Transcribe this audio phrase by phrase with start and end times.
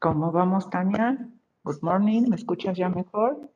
[0.00, 1.18] ¿Cómo vamos, Tania?
[1.64, 3.50] Good morning, ¿me escuchas ya mejor?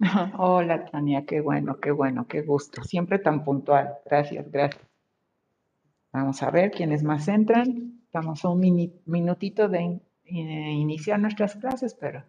[0.38, 2.84] Hola, Tania, qué bueno, qué bueno, qué gusto.
[2.84, 3.98] Siempre tan puntual.
[4.06, 4.84] Gracias, gracias.
[6.12, 8.00] Vamos a ver quiénes más entran.
[8.04, 8.60] Estamos a un
[9.06, 12.24] minutito de eh, iniciar nuestras clases, pero.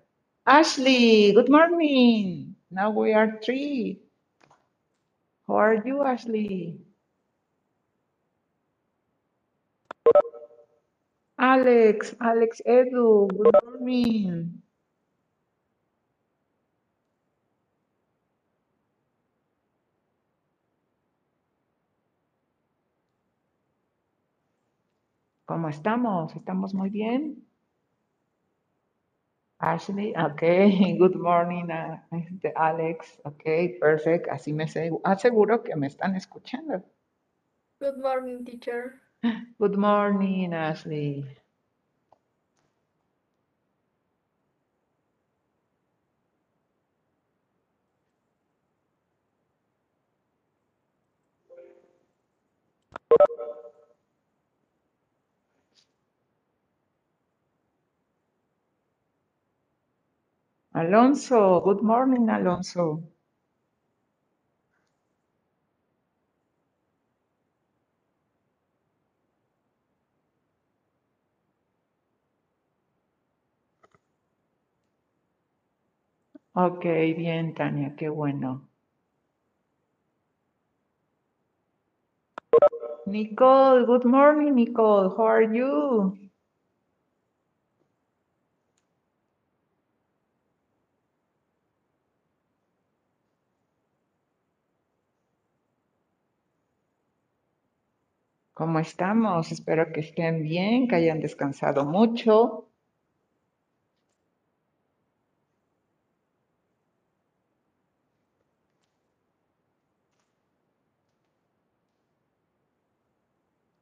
[0.45, 2.55] Ashley, good morning.
[2.69, 4.01] Now we are three.
[5.47, 6.88] How are you, Ashley?
[11.39, 14.61] Alex, Alex Edu, good morning.
[25.45, 26.35] ¿Cómo estamos?
[26.35, 27.47] ¿Estamos muy bien?
[29.61, 31.99] Ashley, okay, good morning, uh,
[32.57, 34.65] Alex, okay, perfect, así me
[35.05, 36.83] aseguro que me están escuchando.
[37.79, 39.01] Good morning, teacher.
[39.59, 41.25] Good morning, Ashley.
[60.73, 63.03] Alonso, good morning, Alonso.
[76.61, 76.83] Ok,
[77.15, 78.69] bien, Tania, qué bueno.
[83.05, 85.09] Nicole, good morning, Nicole.
[85.09, 86.17] How are you?
[98.53, 99.51] ¿Cómo estamos?
[99.51, 102.68] Espero que estén bien, que hayan descansado mucho.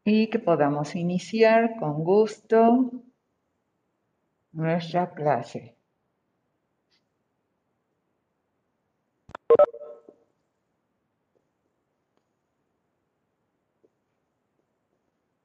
[0.09, 2.90] Y que podamos iniciar con gusto
[4.51, 5.78] nuestra clase.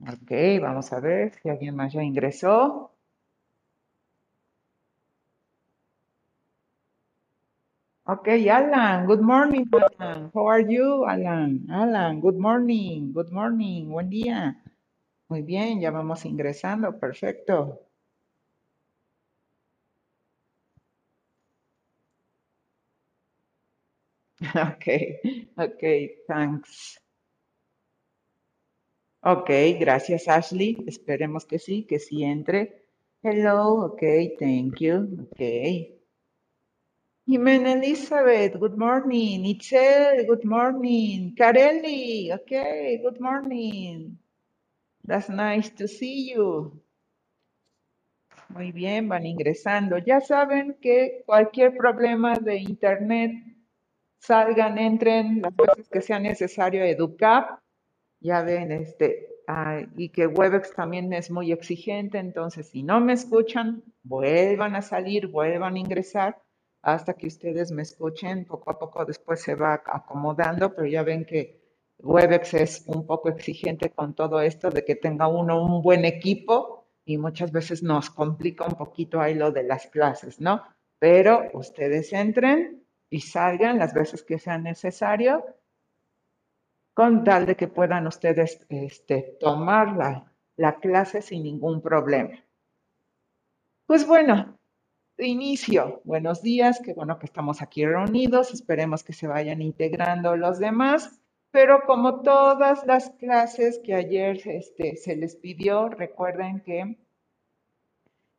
[0.01, 0.31] Ok,
[0.61, 2.92] vamos a ver si alguien más ya ingresó.
[8.13, 8.29] Ok,
[8.59, 10.31] Alan, good morning, Alan.
[10.35, 11.67] How are you, Alan?
[11.71, 14.57] Alan, good morning, good morning, buen día.
[15.29, 17.81] Muy bien, ya vamos ingresando, perfecto.
[24.55, 24.87] Ok,
[25.57, 25.83] ok,
[26.29, 26.99] thanks.
[29.23, 29.51] Ok,
[29.81, 30.77] gracias, Ashley.
[30.87, 32.87] Esperemos que sí, que sí entre.
[33.23, 34.03] Hello, ok,
[34.39, 36.02] thank you, ok.
[37.25, 39.45] Jimena Elizabeth, good morning.
[39.45, 41.37] Itzel, good morning.
[41.39, 44.19] Carelli, okay, good morning.
[45.05, 46.83] That's nice to see you.
[48.49, 49.99] Muy bien, van ingresando.
[49.99, 53.31] Ya saben que cualquier problema de internet
[54.19, 57.61] salgan, entren las veces que sea necesario EduCap.
[58.19, 59.29] Ya ven, este,
[59.97, 65.29] y que Webex también es muy exigente, entonces si no me escuchan, vuelvan a salir,
[65.29, 66.43] vuelvan a ingresar
[66.83, 68.45] hasta que ustedes me escuchen.
[68.45, 71.63] Poco a poco después se va acomodando, pero ya ven que
[71.99, 76.89] Webex es un poco exigente con todo esto de que tenga uno un buen equipo
[77.05, 80.63] y muchas veces nos complica un poquito ahí lo de las clases, ¿no?
[80.99, 85.45] Pero ustedes entren y salgan las veces que sea necesario
[86.95, 92.45] con tal de que puedan ustedes este, tomar la, la clase sin ningún problema.
[93.87, 94.59] Pues bueno,
[95.27, 100.59] inicio, buenos días, qué bueno que estamos aquí reunidos, esperemos que se vayan integrando los
[100.59, 101.21] demás,
[101.51, 106.99] pero como todas las clases que ayer este, se les pidió, recuerden que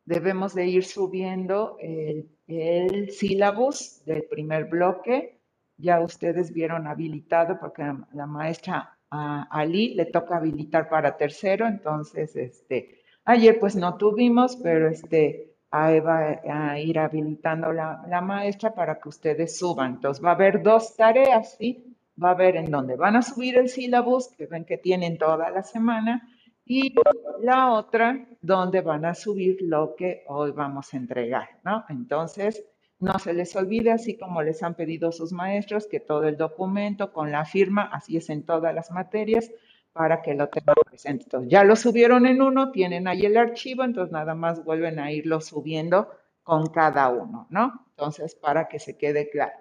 [0.04, 5.38] debemos de ir subiendo el, el sílabus del primer bloque.
[5.76, 7.82] Ya ustedes vieron habilitado porque
[8.12, 14.56] la, maestra a Ali le toca habilitar para tercero, entonces este, ayer pues no tuvimos,
[14.56, 19.94] pero este, ahí va a ir habilitando la, la maestra para que ustedes suban.
[19.94, 21.96] Entonces va a haber dos tareas, ¿sí?
[22.22, 25.50] Va a haber en donde van a subir el sílabus, que ven que tienen toda
[25.50, 26.28] la semana,
[26.64, 26.94] y
[27.42, 31.84] la otra donde van a subir lo que hoy vamos a entregar, ¿no?
[31.88, 32.64] Entonces,
[33.00, 37.12] no se les olvide, así como les han pedido sus maestros, que todo el documento
[37.12, 39.50] con la firma, así es en todas las materias,
[39.94, 41.24] para que lo tengan presente.
[41.24, 45.10] Entonces, ya lo subieron en uno, tienen ahí el archivo, entonces nada más vuelven a
[45.10, 46.10] irlo subiendo
[46.42, 47.86] con cada uno, ¿no?
[47.88, 49.56] Entonces, para que se quede claro.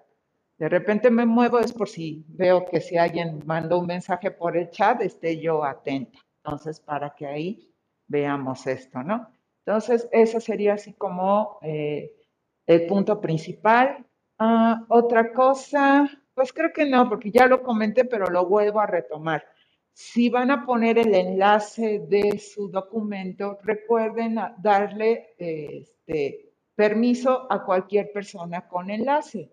[0.57, 4.57] De repente me muevo, es por si veo que si alguien mandó un mensaje por
[4.57, 6.19] el chat, esté yo atenta.
[6.43, 7.73] Entonces, para que ahí
[8.07, 9.29] veamos esto, ¿no?
[9.65, 11.59] Entonces, eso sería así como...
[11.61, 12.17] Eh,
[12.65, 14.05] el punto principal.
[14.39, 18.87] Ah, otra cosa, pues creo que no, porque ya lo comenté, pero lo vuelvo a
[18.87, 19.43] retomar.
[19.93, 28.11] Si van a poner el enlace de su documento, recuerden darle este, permiso a cualquier
[28.11, 29.51] persona con enlace,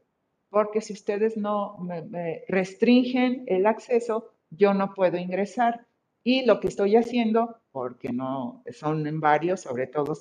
[0.49, 5.87] porque si ustedes no me restringen el acceso, yo no puedo ingresar.
[6.23, 10.15] Y lo que estoy haciendo, porque no son en varios, sobre todo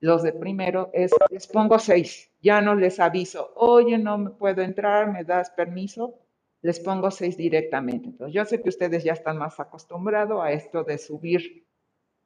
[0.00, 2.30] los de primero, es les pongo seis.
[2.40, 6.14] Ya no les aviso, oye, no me puedo entrar, me das permiso.
[6.62, 8.08] Les pongo seis directamente.
[8.08, 11.66] Entonces, yo sé que ustedes ya están más acostumbrados a esto de subir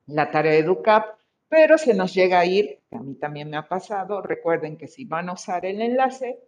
[0.07, 3.69] la tarea de EduCap, pero se nos llega a ir, a mí también me ha
[3.69, 4.23] pasado.
[4.23, 6.41] Recuerden que si van a usar el enlace,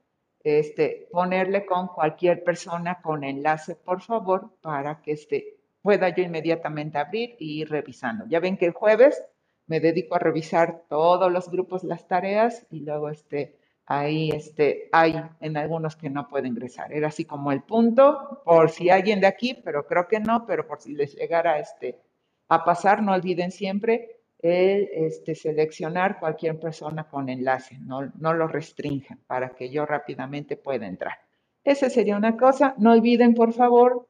[0.42, 6.98] este, ponerle con cualquier persona con enlace, por favor, para que este, pueda yo inmediatamente
[6.98, 8.26] abrir y ir revisando.
[8.28, 9.22] Ya ven que el jueves
[9.66, 15.20] me dedico a revisar todos los grupos, las tareas y luego este, ahí este, hay
[15.40, 16.92] en algunos que no puede ingresar.
[16.92, 20.66] Era así como el punto, por si alguien de aquí, pero creo que no, pero
[20.66, 22.00] por si les llegara este,
[22.48, 28.46] a pasar, no olviden siempre el este, seleccionar cualquier persona con enlace, no, no lo
[28.48, 31.18] restringen para que yo rápidamente pueda entrar.
[31.64, 32.74] Esa sería una cosa.
[32.78, 34.08] No olviden, por favor,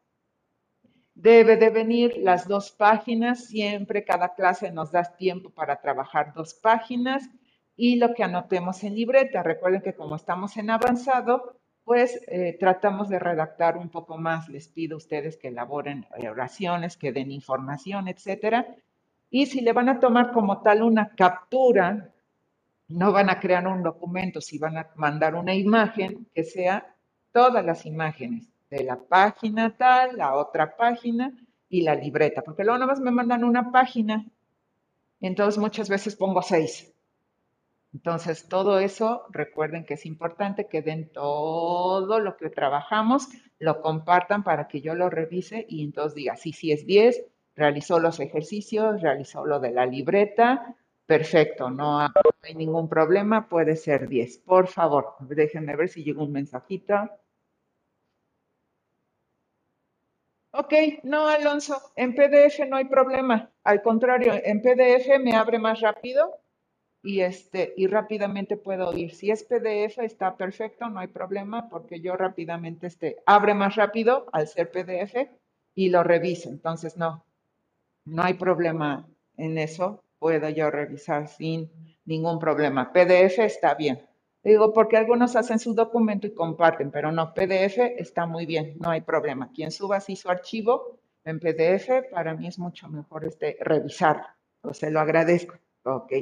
[1.17, 6.53] Debe de venir las dos páginas, siempre cada clase nos da tiempo para trabajar dos
[6.53, 7.31] páginas
[7.77, 9.43] y lo que anotemos en libreta.
[9.43, 14.49] Recuerden que como estamos en avanzado, pues eh, tratamos de redactar un poco más.
[14.49, 18.67] Les pido a ustedes que elaboren oraciones, que den información, etcétera.
[19.31, 22.11] Y si le van a tomar como tal una captura,
[22.89, 26.95] no van a crear un documento, si van a mandar una imagen, que sea
[27.33, 31.33] todas las imágenes de la página tal, la otra página
[31.69, 34.25] y la libreta, porque luego nada más me mandan una página,
[35.21, 36.96] entonces muchas veces pongo seis.
[37.97, 43.27] Entonces, todo eso, recuerden que es importante que den todo lo que trabajamos,
[43.59, 47.25] lo compartan para que yo lo revise y entonces diga, sí, sí es 10,
[47.55, 50.77] realizó los ejercicios, realizó lo de la libreta,
[51.07, 54.41] perfecto, no hay ningún problema, puede ser 10.
[54.41, 56.97] Por favor, déjenme ver si llega un mensajito.
[60.51, 60.75] Ok,
[61.05, 63.51] no, Alonso, en PDF no hay problema.
[63.65, 66.43] Al contrario, en PDF me abre más rápido
[67.07, 69.15] y, este, y rápidamente puedo ir.
[69.15, 74.27] Si es PDF está perfecto, no hay problema porque yo rápidamente este, abre más rápido
[74.33, 75.15] al ser PDF
[75.77, 76.49] y lo reviso.
[76.49, 77.25] Entonces, no,
[78.07, 80.03] no hay problema en eso.
[80.19, 81.71] Puedo yo revisar sin
[82.05, 82.93] ningún problema.
[82.93, 84.01] PDF está bien.
[84.43, 88.91] Digo, porque algunos hacen su documento y comparten, pero no, PDF está muy bien, no
[88.91, 89.53] hay problema.
[89.53, 94.25] Quien suba así su archivo en PDF, para mí es mucho mejor este, revisar.
[94.63, 95.55] O se lo agradezco.
[95.85, 96.13] Ok,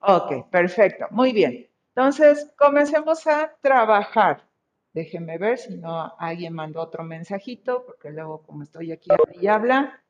[0.00, 1.68] ok, perfecto, muy bien.
[1.94, 4.42] Entonces, comencemos a trabajar.
[4.92, 9.08] Déjenme ver si no alguien mandó otro mensajito, porque luego como estoy aquí
[9.40, 10.02] y habla,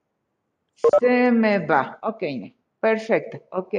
[1.00, 1.98] se me va.
[2.02, 2.22] Ok,
[2.80, 3.42] perfecto.
[3.52, 3.74] Ok.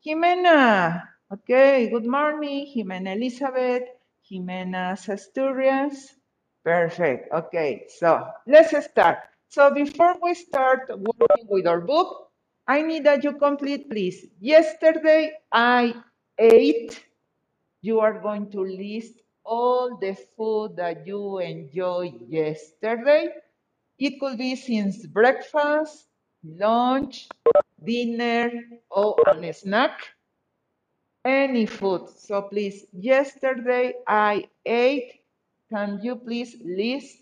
[0.00, 1.18] Jimena.
[1.28, 1.50] Ok,
[1.90, 2.66] good morning.
[2.66, 3.88] Jimena Elizabeth.
[4.22, 6.16] Jimena Asturias.
[6.62, 7.32] Perfect.
[7.32, 9.18] Okay, so let's start.
[9.48, 12.30] So before we start working with our book,
[12.68, 14.26] I need that you complete, please.
[14.40, 15.94] Yesterday I
[16.38, 17.04] ate.
[17.82, 23.28] You are going to list all the food that you enjoyed yesterday.
[23.98, 26.08] It could be since breakfast,
[26.44, 27.28] lunch,
[27.84, 28.50] dinner,
[28.90, 30.00] or a snack.
[31.24, 32.08] Any food.
[32.10, 35.20] So please, yesterday I ate.
[35.72, 37.18] Can you please list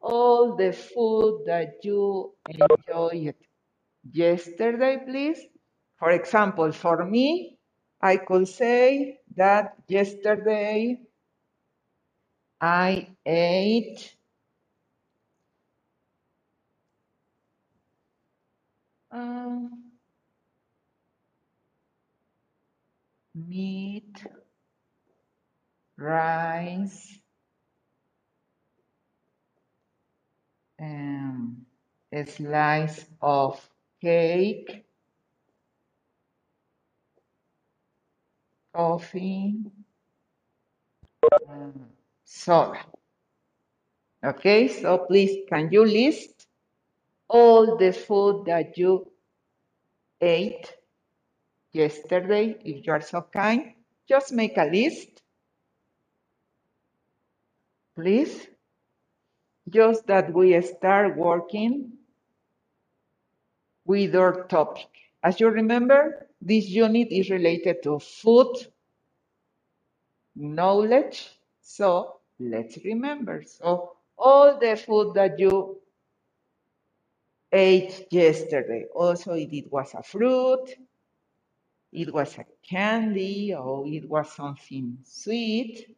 [0.00, 3.34] all the food that you enjoyed
[4.12, 5.40] yesterday, please?
[5.98, 7.58] For example, for me,
[8.00, 11.00] I could say that yesterday
[12.60, 14.16] I ate
[19.12, 19.92] um,
[23.34, 24.24] meat,
[25.98, 27.18] rice,
[30.80, 31.66] um,
[32.12, 33.60] a slice of
[34.04, 34.84] cake,
[38.74, 39.54] coffee,
[42.24, 42.84] soda.
[44.22, 46.46] Okay, so please, can you list
[47.28, 49.10] all the food that you
[50.20, 50.70] ate
[51.72, 53.72] yesterday, if you are so kind?
[54.06, 55.22] Just make a list,
[57.96, 58.48] please.
[59.70, 61.93] Just that we start working
[63.84, 64.88] with our topic.
[65.22, 68.66] As you remember, this unit is related to food
[70.36, 71.30] knowledge.
[71.62, 73.42] So let's remember.
[73.46, 75.78] So all the food that you
[77.52, 80.74] ate yesterday, also if it was a fruit,
[81.92, 85.96] it was a candy, or it was something sweet,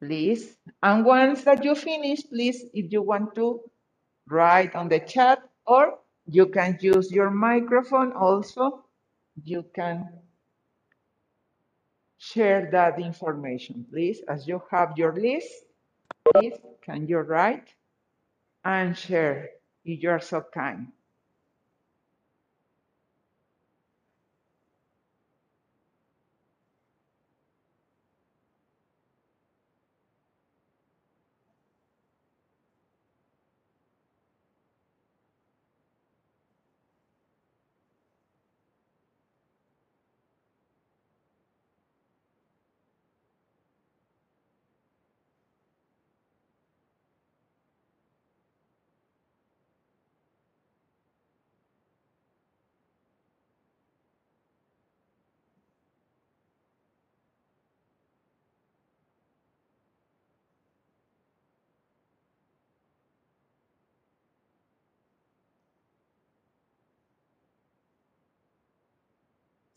[0.00, 0.56] please.
[0.82, 3.60] And once that you finish, please, if you want to
[4.28, 8.84] write on the chat, or you can use your microphone also,
[9.44, 10.08] you can
[12.18, 14.22] share that information, please.
[14.28, 15.52] As you have your list,
[16.32, 17.74] please, can you write
[18.64, 19.50] and share
[19.84, 20.88] if you are so kind?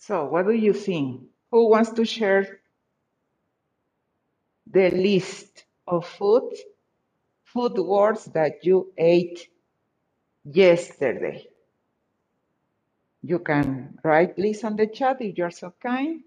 [0.07, 1.23] So what do you think?
[1.51, 2.61] Who wants to share
[4.65, 6.53] the list of food,
[7.43, 9.49] food words that you ate
[10.45, 11.49] yesterday?
[13.21, 16.23] You can write please on the chat if you're so kind.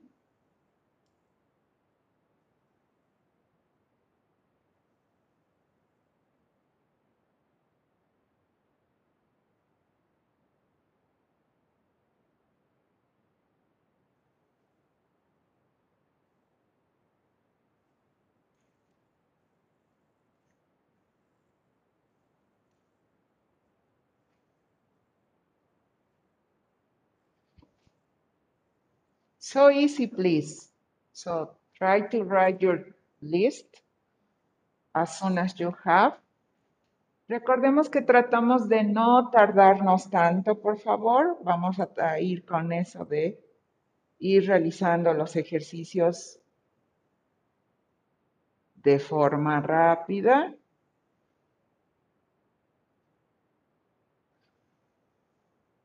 [29.51, 30.71] So easy, please.
[31.13, 32.87] So try to write your
[33.21, 33.67] list
[34.95, 36.15] as soon as you have.
[37.29, 41.39] Recordemos que tratamos de no tardarnos tanto, por favor.
[41.43, 43.41] Vamos a ir con eso de
[44.21, 46.39] ir realizando los ejercicios
[48.77, 50.55] de forma rápida.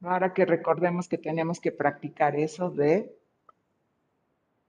[0.01, 3.24] Ahora que recordemos que tenemos que practicar eso de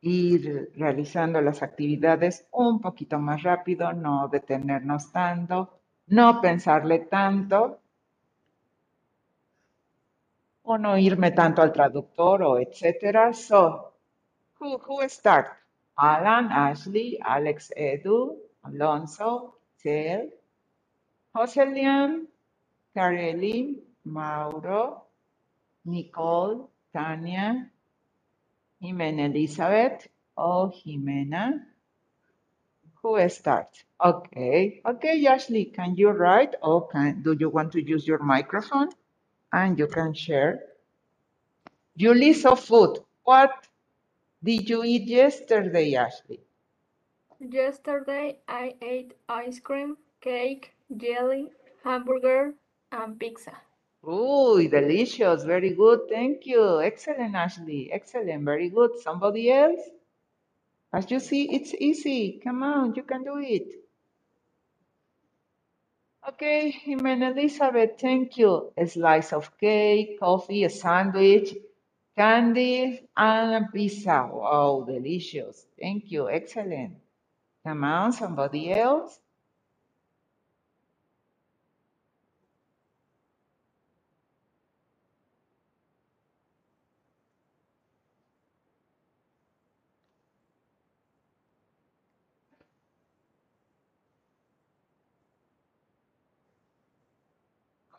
[0.00, 7.80] ir realizando las actividades un poquito más rápido, no detenernos tanto, no pensarle tanto,
[10.62, 13.32] o no irme tanto al traductor o etcétera.
[13.32, 13.92] So,
[14.58, 15.46] who, who start?
[15.96, 20.30] Alan, Ashley, Alex, Edu, Alonso, Tel,
[21.32, 22.26] Joselian,
[22.94, 25.06] Carelli, Mauro,
[25.84, 27.70] Nicole, Tania,
[28.82, 31.60] Jimena Elizabeth, or Jimena.
[33.02, 33.84] Who starts?
[34.04, 38.88] Okay, okay, Ashley, can you write or can, do you want to use your microphone?
[39.52, 40.60] And you can share.
[41.94, 42.98] Your list of food.
[43.24, 43.66] What
[44.42, 46.40] did you eat yesterday, Ashley?
[47.40, 51.50] Yesterday I ate ice cream, cake, jelly,
[51.84, 52.54] hamburger,
[52.92, 53.52] and pizza.
[54.08, 55.44] Ooh, delicious.
[55.44, 56.08] Very good.
[56.10, 56.80] Thank you.
[56.80, 57.90] Excellent, Ashley.
[57.92, 58.44] Excellent.
[58.44, 58.98] Very good.
[59.00, 59.80] Somebody else?
[60.92, 62.40] As you see, it's easy.
[62.44, 63.68] Come on, you can do it.
[66.28, 68.72] Okay, Jimena Elizabeth, thank you.
[68.76, 71.54] A slice of cake, coffee, a sandwich,
[72.16, 74.28] candy, and a pizza.
[74.32, 75.66] Wow, delicious.
[75.80, 76.28] Thank you.
[76.30, 76.96] Excellent.
[77.66, 79.20] Come on, somebody else?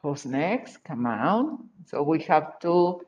[0.07, 0.83] Who's next?
[0.85, 1.69] Come on.
[1.87, 3.01] So we have two,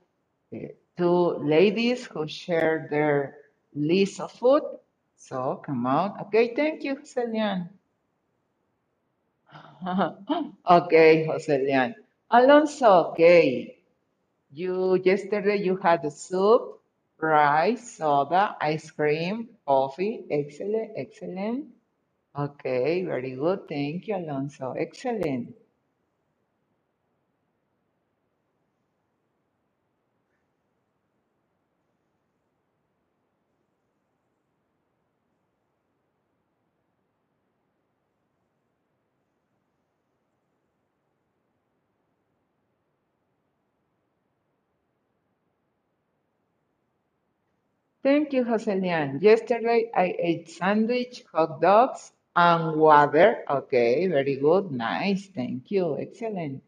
[0.53, 3.38] eh, two ladies who share their
[3.75, 4.63] list of food.
[5.18, 6.20] So come on.
[6.27, 7.70] Okay, thank you, Celian.
[10.70, 11.96] Okay, Joselian.
[12.32, 13.77] Alonso, okay.
[14.51, 16.82] You yesterday you had the soup,
[17.20, 20.25] rice, soda, ice cream, coffee.
[20.32, 21.68] Excellent, excellent.
[22.38, 23.68] Okay, very good.
[23.70, 24.74] Thank you, Alonso.
[24.74, 25.56] Excellent.
[48.10, 49.22] Thank you, Joselian.
[49.22, 53.45] Yesterday I ate sandwich, hot dogs, and water.
[53.50, 54.72] Okay, very good.
[54.72, 55.28] Nice.
[55.28, 55.98] Thank you.
[56.00, 56.63] Excellent.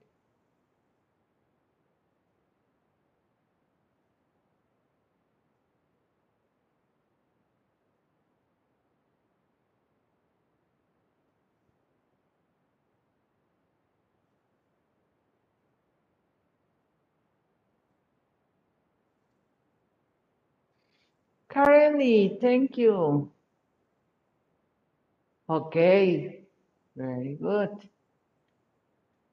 [21.66, 23.32] Carly, thank you.
[25.50, 26.44] Okay,
[26.96, 27.70] very good.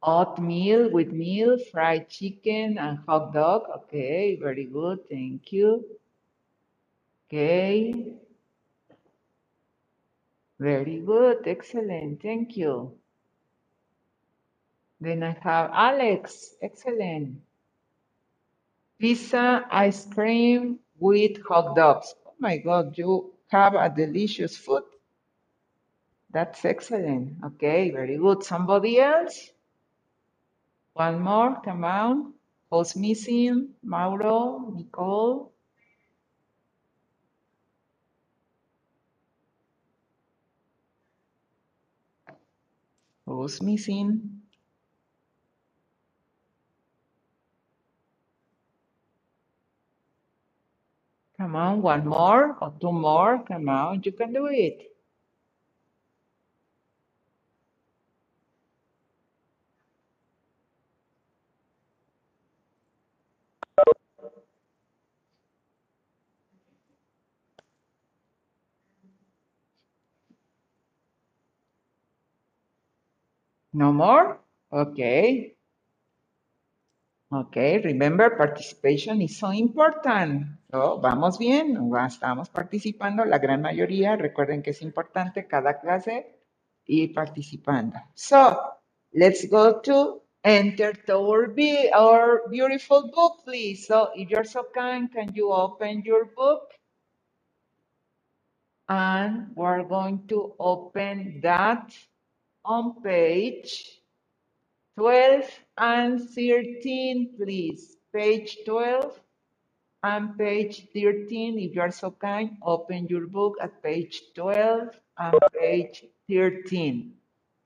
[0.03, 3.63] Oatmeal with meal, fried chicken, and hot dog.
[3.77, 5.09] Okay, very good.
[5.09, 5.85] Thank you.
[7.29, 8.15] Okay,
[10.61, 11.47] very good.
[11.47, 12.23] Excellent.
[12.23, 12.93] Thank you.
[15.01, 16.55] Then I have Alex.
[16.63, 17.41] Excellent.
[19.01, 22.15] Pizza, ice cream with hot dogs.
[22.41, 24.85] My God, you have a delicious food.
[26.33, 27.39] That's excellent.
[27.45, 28.45] Okay, very good.
[28.45, 29.51] Somebody else?
[30.95, 32.35] One more, come on.
[32.71, 33.71] Who's missing?
[33.83, 35.53] Mauro, Nicole.
[43.27, 44.38] Who's missing?
[51.39, 53.43] Come on, one more or two more.
[53.43, 54.93] Come on, you can do it.
[73.73, 74.41] No more?
[74.71, 75.57] Okay.
[77.31, 80.47] Okay, remember participation is so important.
[80.71, 84.17] So, vamos bien, estamos participando la gran mayoría.
[84.17, 86.39] Recuerden que es importante cada clase
[86.87, 87.99] ir participando.
[88.15, 88.59] So,
[89.13, 93.87] let's go to enter our, be our beautiful book, please.
[93.87, 96.73] So, if you're so kind, can you open your book?
[98.89, 101.93] And we're going to open that
[102.65, 103.98] on page
[104.99, 105.47] 12
[105.79, 107.97] and 13, please.
[108.13, 109.21] Page 12
[110.03, 111.57] and page 13.
[111.57, 117.13] If you are so kind, open your book at page 12 and page 13.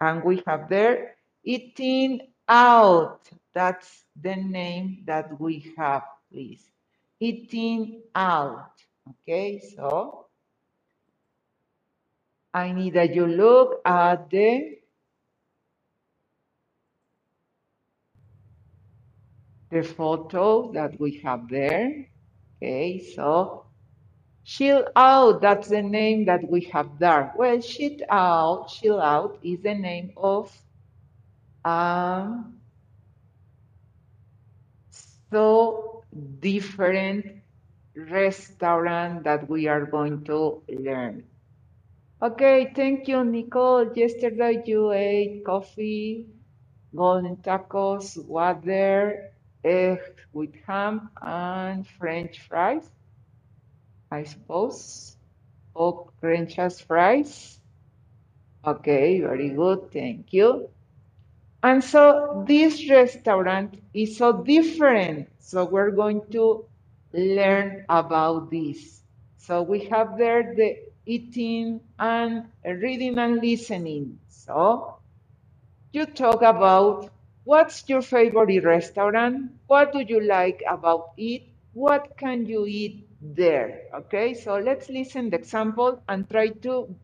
[0.03, 3.31] And we have there, eating out.
[3.55, 6.69] That's the name that we have, please.
[7.19, 8.77] Eating out.
[9.09, 10.27] Okay, so
[12.53, 14.82] I need that you look at the
[19.73, 22.07] the photo that we have there.
[22.63, 23.67] Okay, so
[24.45, 27.33] chill out, that's the name that we have there.
[27.37, 30.51] Well, chill out, chill out is the name of
[31.65, 32.61] um,
[35.33, 36.05] so
[36.41, 37.27] different
[37.97, 41.25] restaurant that we are going to learn.
[42.23, 43.93] Okay, thank you, Nicole.
[43.95, 46.29] Yesterday you ate coffee,
[46.95, 49.32] golden tacos, water,
[49.65, 50.01] egg
[50.33, 52.91] with ham, and French fries,
[54.11, 55.17] I suppose.
[55.75, 57.59] Or French fries.
[58.65, 60.69] Okay, very good, thank you.
[61.63, 65.29] And so this restaurant is so different.
[65.41, 66.65] So we're going to
[67.13, 69.03] learn about this.
[69.39, 74.19] So we have there the eating and reading and listening.
[74.29, 74.97] So
[75.93, 77.11] you talk about
[77.45, 79.53] what's your favorite restaurant?
[79.67, 81.43] What do you like about it?
[81.73, 83.83] What can you eat there?
[83.95, 86.95] Okay, so let's listen the example and try to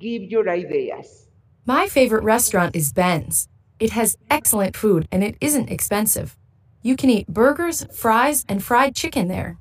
[0.00, 1.26] give your ideas.
[1.66, 3.48] My favorite restaurant is Ben's.
[3.78, 6.36] It has excellent food and it isn't expensive.
[6.82, 9.58] You can eat burgers, fries, and fried chicken there.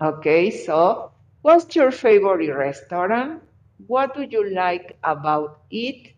[0.00, 1.12] Okay, so
[1.42, 3.42] what's your favorite restaurant?
[3.86, 6.12] What do you like about it?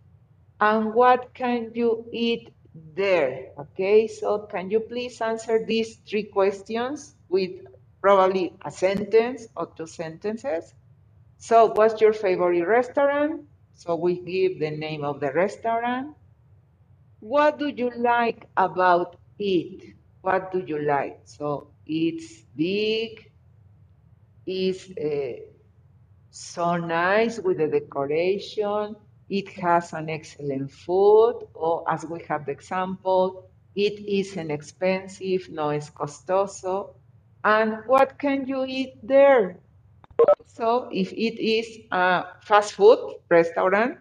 [0.61, 2.53] And what can you eat
[2.95, 3.53] there?
[3.59, 7.51] Okay, so can you please answer these three questions with
[8.01, 10.75] probably a sentence or two sentences?
[11.38, 13.43] So, what's your favorite restaurant?
[13.75, 16.17] So, we give the name of the restaurant.
[17.21, 19.95] What do you like about it?
[20.23, 21.21] What do you like?
[21.25, 23.31] So, it's big,
[24.47, 25.41] it's uh,
[26.31, 28.97] so nice with the decoration.
[29.29, 35.69] It has an excellent food, or as we have the example, it isn't expensive, no
[35.71, 36.95] es costoso.
[37.45, 39.59] And what can you eat there?
[40.47, 43.99] So if it is a fast food restaurant,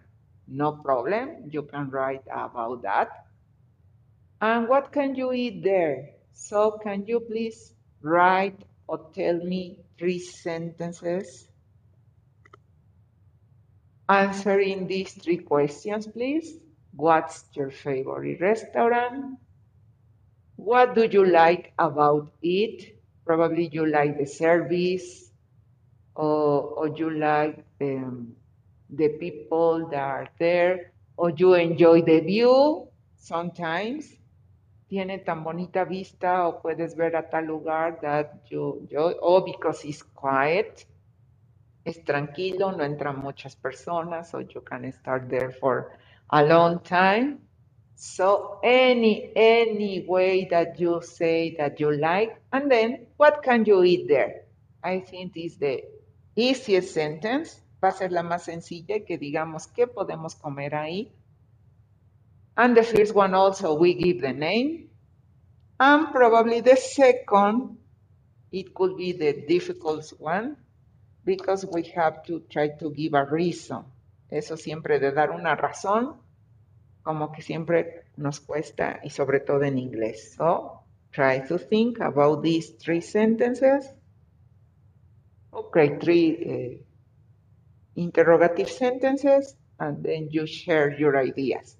[0.47, 3.27] no problem, you can write about that.
[4.41, 6.09] And what can you eat there?
[6.33, 11.46] So can you please write or tell me three sentences
[14.09, 16.57] answering these three questions, please.
[16.95, 19.37] What's your favorite restaurant?
[20.55, 22.97] What do you like about it?
[23.25, 25.29] Probably you like the service
[26.15, 28.33] or, or you like um,
[28.89, 34.15] the people that are there or you enjoy the view sometimes.
[34.89, 39.83] Tiene tan bonita vista o puedes ver a tal lugar that you, yo, or because
[39.83, 40.85] it's quiet
[41.87, 45.91] es tranquilo, no entran muchas personas, so you can start there for
[46.29, 47.39] a long time.
[47.95, 53.83] So any any way that you say that you like, and then what can you
[53.83, 54.45] eat there?
[54.83, 55.83] I think is the
[56.35, 57.61] easiest sentence.
[57.81, 61.11] Va a ser la más sencilla que digamos qué podemos comer ahí.
[62.57, 64.89] And the first one also we give the name.
[65.79, 67.77] And probably the second,
[68.51, 70.57] it could be the difficult one
[71.27, 73.83] because we have to try to give a reason.
[74.31, 76.15] Eso siempre de dar una razón,
[77.03, 80.35] como que siempre nos cuesta, y sobre todo en inglés.
[80.37, 80.79] So,
[81.11, 83.93] try to think about these three sentences.
[85.51, 91.75] Okay, three uh, interrogative sentences, and then you share your ideas.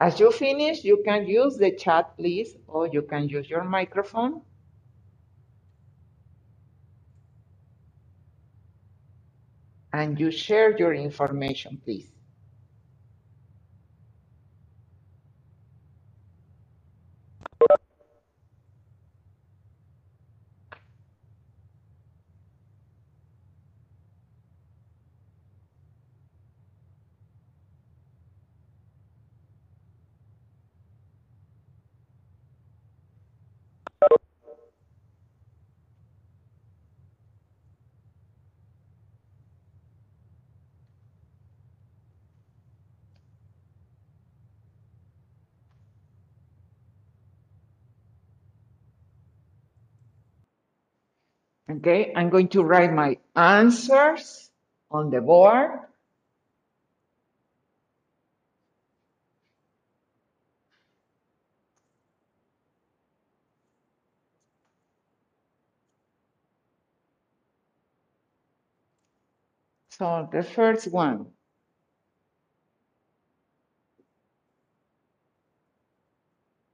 [0.00, 4.42] As you finish, you can use the chat, please, or you can use your microphone
[9.92, 12.08] and you share your information, please.
[51.70, 54.50] Okay, I'm going to write my answers
[54.90, 55.80] on the board.
[69.90, 71.26] So the first one.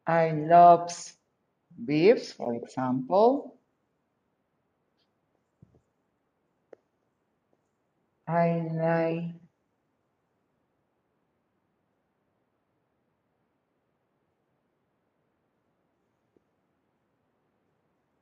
[0.07, 0.90] I love
[1.85, 3.58] beef, for example.
[8.28, 9.24] I like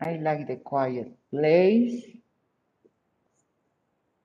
[0.01, 2.05] I like the quiet place.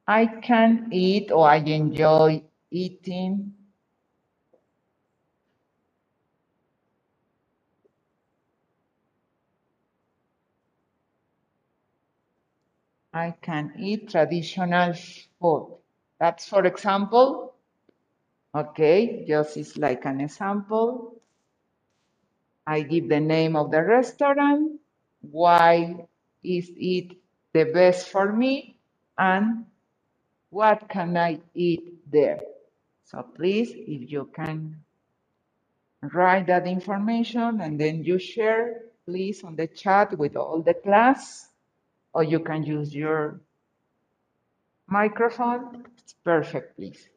[0.07, 3.53] I can eat or I enjoy eating.
[13.13, 14.93] I can eat traditional
[15.39, 15.77] food.
[16.19, 17.53] That's for example,
[18.55, 21.15] okay, just is like an example.
[22.65, 24.79] I give the name of the restaurant,
[25.21, 26.07] why
[26.43, 27.17] is it
[27.53, 28.77] the best for me,
[29.17, 29.65] and
[30.49, 32.39] what can I eat there?
[33.05, 34.79] So please, if you can
[36.13, 41.49] write that information and then you share, please, on the chat with all the class,
[42.13, 43.41] or you can use your
[44.87, 45.85] microphone.
[45.97, 47.09] It's perfect, please.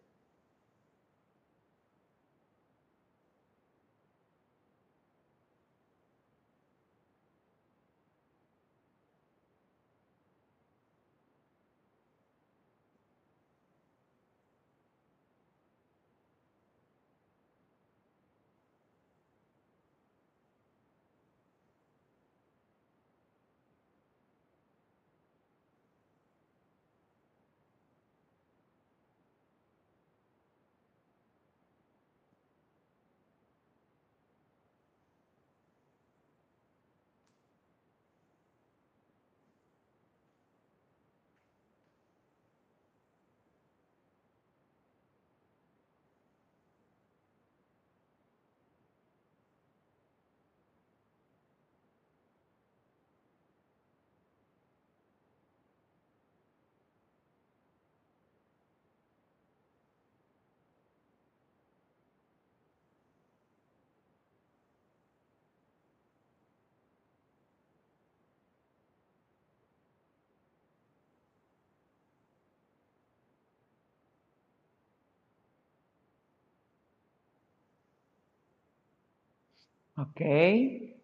[79.98, 80.94] Okay.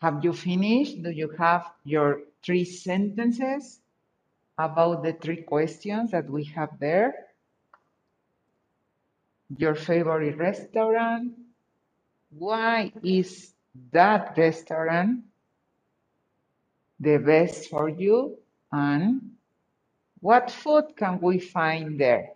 [0.00, 1.02] Have you finished?
[1.02, 3.80] Do you have your three sentences
[4.58, 7.14] about the three questions that we have there?
[9.58, 11.34] Your favorite restaurant?
[12.30, 13.54] Why is
[13.92, 15.24] that restaurant
[17.00, 18.38] the best for you?
[18.72, 19.36] And
[20.20, 22.33] what food can we find there?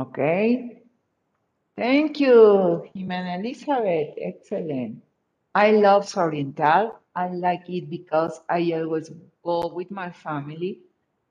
[0.00, 0.82] Okay.
[1.76, 4.14] Thank you, Jimena Elizabeth.
[4.16, 5.02] Excellent.
[5.54, 6.98] I love Oriental.
[7.14, 9.10] I like it because I always
[9.44, 10.80] go with my family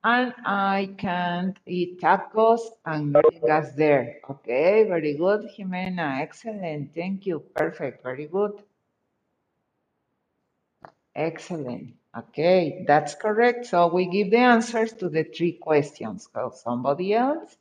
[0.04, 4.20] and I can eat tacos and gas there.
[4.30, 6.20] Okay, very good, Jimena.
[6.20, 6.94] Excellent.
[6.94, 7.40] Thank you.
[7.56, 8.04] Perfect.
[8.04, 8.62] Very good.
[11.16, 11.94] Excellent.
[12.16, 13.66] Okay, that's correct.
[13.66, 16.28] So we give the answers to the three questions.
[16.32, 17.56] So somebody else?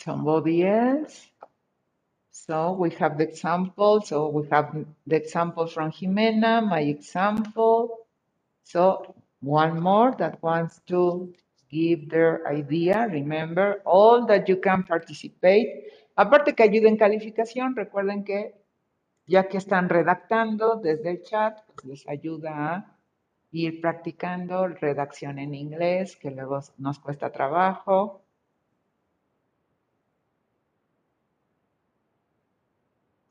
[0.00, 1.28] Somebody else?
[2.30, 4.00] So we have the example.
[4.00, 4.72] So we have
[5.06, 8.06] the example from Jimena, my example.
[8.64, 11.34] So one more that wants to
[11.68, 13.08] give their idea.
[13.12, 15.92] Remember, all that you can participate.
[16.16, 18.54] Aparte que ayuden calificación, recuerden que
[19.26, 22.96] ya que están redactando desde el chat, pues les ayuda a
[23.52, 28.22] ir practicando redacción en inglés, que luego nos cuesta trabajo.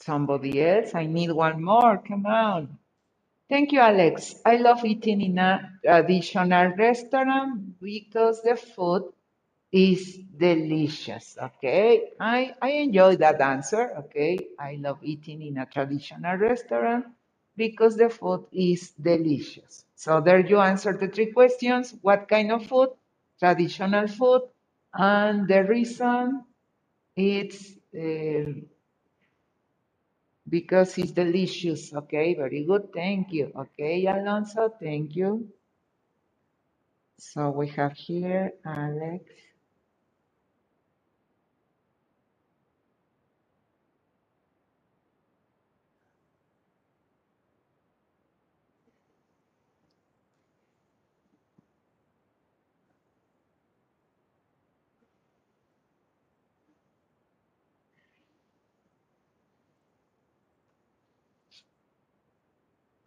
[0.02, 2.78] Somebody else, I need one more, come on.
[3.50, 4.36] Thank you, Alex.
[4.46, 9.04] I love eating in a traditional restaurant because the food
[9.72, 11.38] is delicious.
[11.42, 13.94] Okay, I, I enjoy that answer.
[14.00, 17.06] Okay, I love eating in a traditional restaurant
[17.58, 19.86] because the food is delicious.
[19.96, 21.96] So there you answer the three questions.
[22.02, 22.90] What kind of food?
[23.40, 24.44] Traditional food.
[24.94, 26.46] And the reason
[27.18, 28.52] it's uh,
[30.50, 31.94] because it's delicious.
[31.94, 32.92] Okay, very good.
[32.94, 33.52] Thank you.
[33.56, 35.50] Okay, Alonso, thank you.
[37.20, 39.24] So we have here Alex.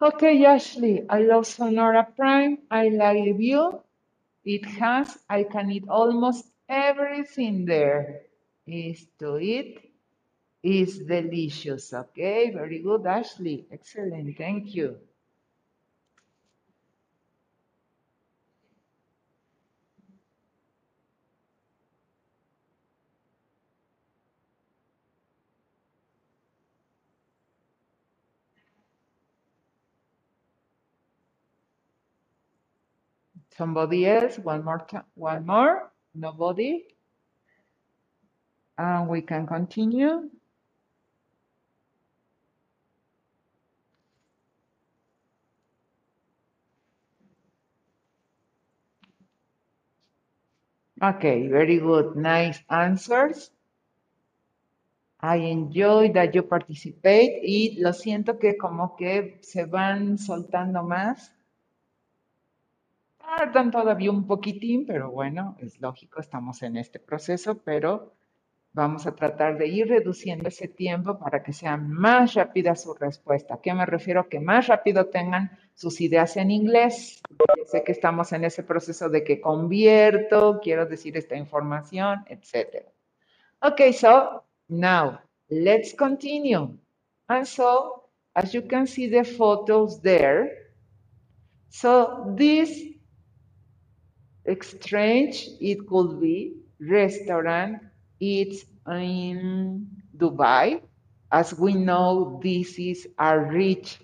[0.02, 2.58] Okay, Ashley, I love Sonora Prime.
[2.70, 3.80] I like the view.
[4.44, 8.22] It has, I can eat almost everything there.
[8.66, 9.92] Is to eat
[10.62, 11.92] is delicious.
[11.94, 13.66] Okay, very good, Ashley.
[13.72, 14.98] Excellent, thank you.
[33.62, 36.84] Somebody else, one more time, one more, nobody?
[38.76, 40.28] And we can continue.
[51.00, 53.52] Okay, very good, nice answers.
[55.20, 61.30] I enjoy that you participate y lo siento que como que se van soltando más.
[63.22, 68.14] Tardan todavía un poquitín, pero bueno, es lógico, estamos en este proceso, pero
[68.72, 73.54] vamos a tratar de ir reduciendo ese tiempo para que sea más rápida su respuesta.
[73.54, 74.28] ¿A qué me refiero?
[74.28, 77.22] Que más rápido tengan sus ideas en inglés.
[77.66, 82.86] Sé que estamos en ese proceso de que convierto, quiero decir esta información, etc.
[83.60, 86.76] Okay, so now let's continue.
[87.28, 90.50] And so, as you can see the photos there,
[91.68, 92.91] so this
[94.62, 97.78] strange it could be restaurant
[98.20, 100.80] it's in dubai.
[101.30, 103.98] As we know this is a rich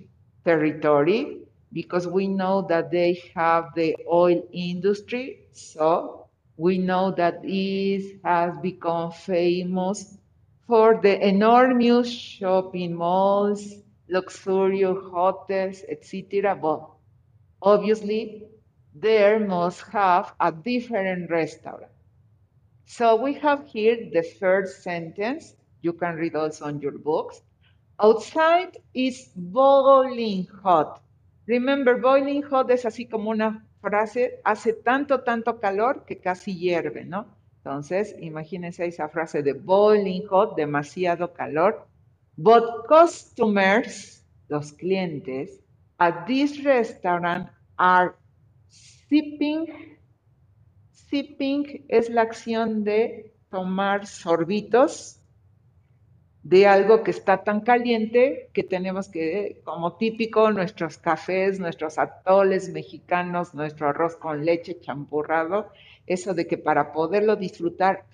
[0.45, 5.41] territory because we know that they have the oil industry.
[5.53, 10.17] So we know that it has become famous
[10.67, 13.63] for the enormous shopping malls
[14.09, 16.81] luxurious hotels etc but
[17.63, 18.45] obviously
[19.01, 21.93] there must have a different restaurant.
[22.87, 25.55] So we have here the first sentence.
[25.83, 27.43] You can read also on your books.
[28.01, 31.03] Outside is boiling hot.
[31.47, 37.05] Remember, boiling hot es así como una frase, hace tanto, tanto calor que casi hierve,
[37.05, 37.27] ¿no?
[37.59, 41.87] Entonces, imagínense esa frase de boiling hot, demasiado calor.
[42.37, 45.61] But customers, los clientes,
[45.99, 48.15] at this restaurant are
[49.09, 49.97] Sipping,
[50.91, 55.19] sipping es la acción de tomar sorbitos
[56.43, 62.69] de algo que está tan caliente que tenemos que, como típico, nuestros cafés, nuestros atoles
[62.69, 65.71] mexicanos, nuestro arroz con leche champurrado,
[66.07, 68.05] eso de que para poderlo disfrutar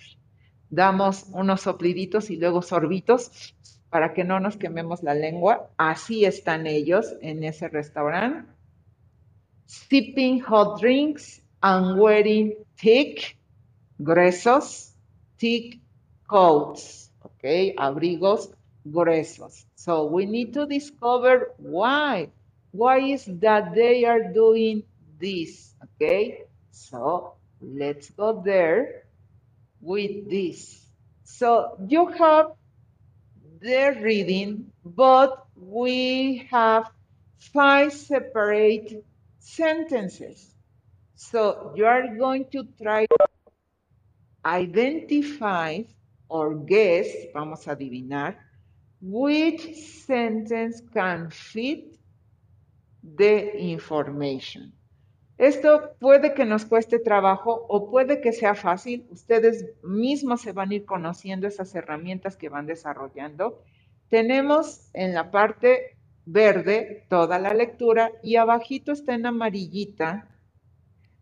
[0.71, 3.57] damos unos sopliditos y luego sorbitos
[3.91, 5.71] para que no nos quememos la lengua.
[5.77, 8.54] Así están ellos en ese restaurante
[9.67, 13.37] sipping hot drinks and wearing thick,
[14.01, 14.93] gruesos,
[15.39, 15.79] thick
[16.29, 18.53] coats, okay, abrigos
[18.87, 19.65] gruesos.
[19.75, 22.31] So we need to discover why.
[22.73, 24.83] Why is that they are doing
[25.19, 26.43] this, okay?
[26.71, 29.05] So let's go there
[29.81, 30.85] with this.
[31.25, 32.53] So you have
[33.61, 36.91] the reading, but we have
[37.39, 39.05] five separate
[39.45, 40.55] sentences.
[41.15, 43.27] So you are going to try to
[44.45, 45.83] identify
[46.29, 48.37] or guess, vamos a adivinar,
[49.01, 49.77] which
[50.07, 51.99] sentence can fit
[53.03, 54.73] the information.
[55.37, 59.07] Esto puede que nos cueste trabajo o puede que sea fácil.
[59.11, 63.63] Ustedes mismos se van a ir conociendo esas herramientas que van desarrollando.
[64.09, 70.29] Tenemos en la parte verde toda la lectura y abajito está en amarillita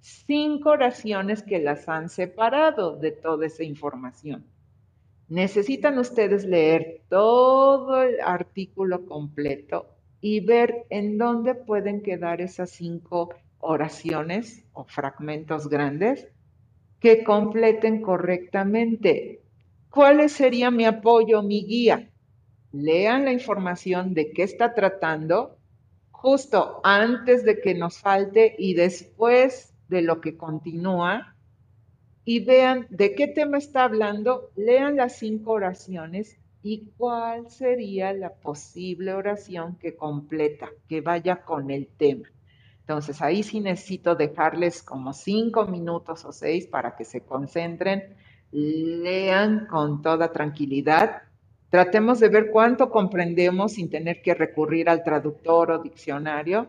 [0.01, 4.45] cinco oraciones que las han separado de toda esa información.
[5.29, 9.87] Necesitan ustedes leer todo el artículo completo
[10.21, 16.29] y ver en dónde pueden quedar esas cinco oraciones o fragmentos grandes
[17.01, 19.43] que completen correctamente.
[19.91, 22.12] ¿Cuál sería mi apoyo, mi guía?
[22.73, 25.59] Lean la información de qué está tratando
[26.11, 31.35] justo antes de que nos falte y después de lo que continúa
[32.25, 38.33] y vean de qué tema está hablando, lean las cinco oraciones y cuál sería la
[38.35, 42.29] posible oración que completa, que vaya con el tema.
[42.81, 48.15] Entonces ahí sí necesito dejarles como cinco minutos o seis para que se concentren,
[48.53, 51.23] lean con toda tranquilidad.
[51.73, 56.67] Tratemos de ver cuánto comprendemos sin tener que recurrir al traductor o diccionario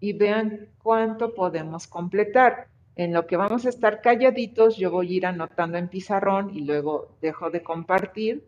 [0.00, 2.66] y vean cuánto podemos completar.
[2.96, 6.62] En lo que vamos a estar calladitos, yo voy a ir anotando en pizarrón y
[6.62, 8.44] luego dejo de compartir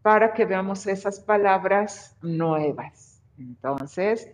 [0.00, 3.20] para que veamos esas palabras nuevas.
[3.38, 4.32] Entonces,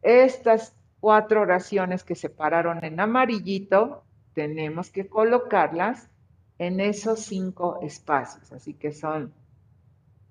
[0.00, 6.08] estas cuatro oraciones que se pararon en amarillito, tenemos que colocarlas
[6.56, 8.50] en esos cinco espacios.
[8.52, 9.34] Así que son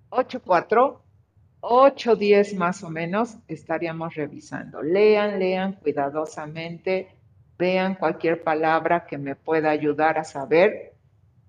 [0.10, 1.02] 8, 4,
[1.62, 4.82] 8, 10 más o menos estaríamos revisando.
[4.82, 7.16] Lean, lean cuidadosamente,
[7.58, 10.94] vean cualquier palabra que me pueda ayudar a saber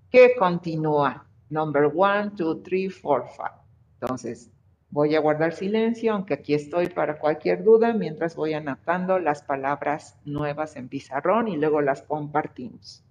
[0.09, 1.25] qué continúa.
[1.49, 3.59] Number one, two, three, four, five.
[3.99, 4.49] Entonces,
[4.93, 10.17] Voy a guardar silencio, aunque aquí estoy para cualquier duda, mientras voy anotando las palabras
[10.25, 13.01] nuevas en pizarrón y luego las compartimos.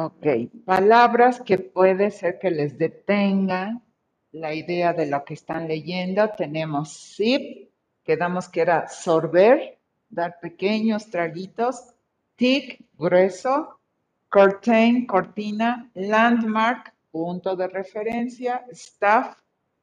[0.00, 0.26] Ok,
[0.64, 3.82] palabras que puede ser que les detengan
[4.30, 6.30] la idea de lo que están leyendo.
[6.36, 7.68] Tenemos sip,
[8.04, 11.96] quedamos que era sorber, dar pequeños traguitos.
[12.36, 13.80] Tick, grueso.
[14.30, 15.90] Curtain, cortina.
[15.94, 18.64] Landmark, punto de referencia.
[18.70, 19.36] Staff,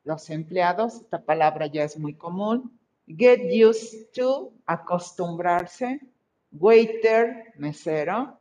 [0.06, 1.02] los empleados.
[1.02, 2.80] Esta palabra ya es muy común.
[3.06, 6.00] Get used to, acostumbrarse.
[6.54, 8.40] Waiter, mesero.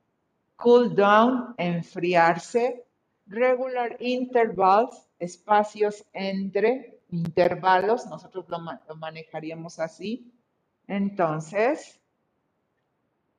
[0.56, 2.84] Cool down, enfriarse.
[3.26, 8.58] Regular intervals, espacios entre, intervalos, nosotros lo,
[8.96, 10.30] manejaríamos así.
[10.86, 11.98] Entonces,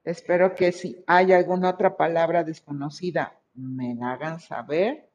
[0.04, 5.08] espero que si hay alguna otra palabra desconocida, me la hagan saber.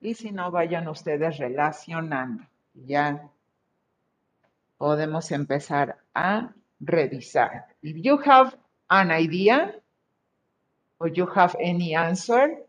[0.00, 2.44] Y si no, vayan ustedes relacionando.
[2.74, 3.30] Ya
[4.76, 7.66] podemos empezar a revisar.
[7.82, 8.56] If you have
[8.88, 9.81] an idea
[11.02, 12.64] or you have any answer,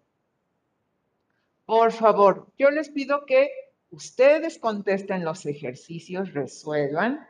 [1.68, 3.52] por favor, yo les pido que
[3.92, 7.28] ustedes contesten los ejercicios, resuelvan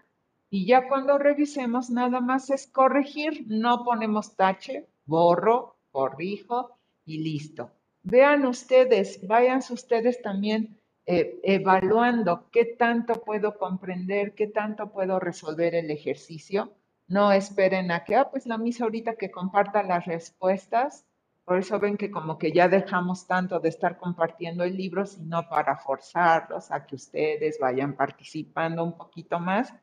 [0.50, 7.70] y ya cuando revisemos nada más es corregir, no ponemos tache, borro, corrijo y listo.
[8.04, 15.76] Vean ustedes, váyanse ustedes también eh, evaluando qué tanto puedo comprender, qué tanto puedo resolver
[15.76, 16.72] el ejercicio.
[17.08, 21.06] No esperen a que, ah, pues la misa ahorita que comparta las respuestas.
[21.46, 25.48] Por eso ven que como que ya dejamos tanto de estar compartiendo el libro, sino
[25.50, 29.74] para forzarlos a que ustedes vayan participando un poquito más.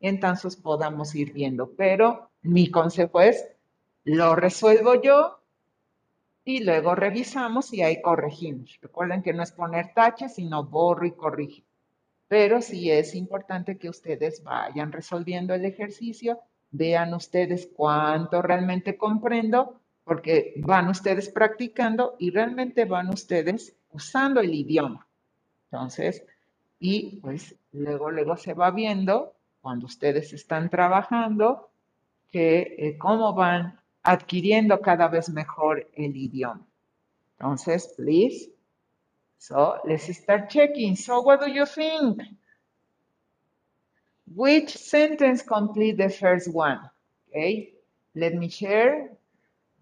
[0.00, 1.70] Entonces podamos ir viendo.
[1.72, 3.46] Pero mi consejo es,
[4.04, 5.40] lo resuelvo yo,
[6.44, 8.78] y luego revisamos y ahí corregimos.
[8.80, 11.64] Recuerden que no es poner tache, sino borro y corrige.
[12.28, 16.40] Pero sí es importante que ustedes vayan resolviendo el ejercicio,
[16.70, 24.54] vean ustedes cuánto realmente comprendo, porque van ustedes practicando y realmente van ustedes usando el
[24.54, 25.06] idioma.
[25.70, 26.24] Entonces,
[26.78, 31.70] y pues luego, luego se va viendo cuando ustedes están trabajando
[32.30, 36.66] que eh, cómo van adquiriendo cada vez mejor el idioma.
[37.38, 38.50] Entonces, please.
[39.38, 40.96] So, let's start checking.
[40.96, 42.20] So, what do you think?
[44.34, 46.78] Which sentence complete the first one?
[47.28, 47.74] Okay,
[48.14, 49.10] let me share.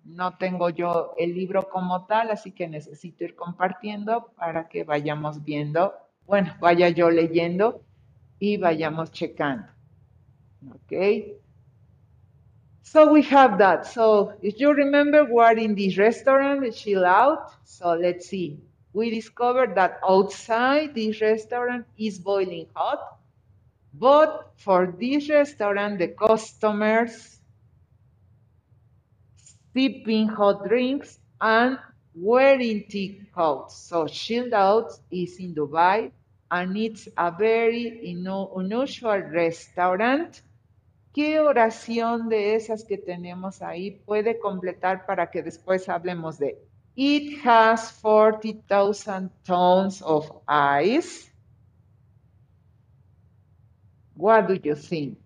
[0.05, 5.45] No tengo yo el libro como tal, así que necesito ir compartiendo para que vayamos
[5.45, 5.95] viendo,
[6.27, 7.83] bueno, vaya yo leyendo
[8.39, 9.69] y vayamos checando.
[10.87, 11.35] Okay.
[12.83, 13.87] So we have that.
[13.87, 17.51] So if you remember, we're in this restaurant, chill out.
[17.65, 18.59] So let's see.
[18.95, 23.18] We discovered that outside this restaurant is boiling hot.
[23.99, 27.41] But for this restaurant, the customers
[29.75, 31.79] sipping hot drinks and
[32.15, 33.77] wearing thick coats.
[33.77, 36.13] So chilled out is in Dubai
[36.51, 40.41] and it's a very unusual restaurant
[41.19, 46.59] ¿Qué oración de esas que tenemos ahí puede completar para que después hablemos de
[46.95, 51.28] It has 40,000 tons of ice?
[54.19, 55.17] What do you think?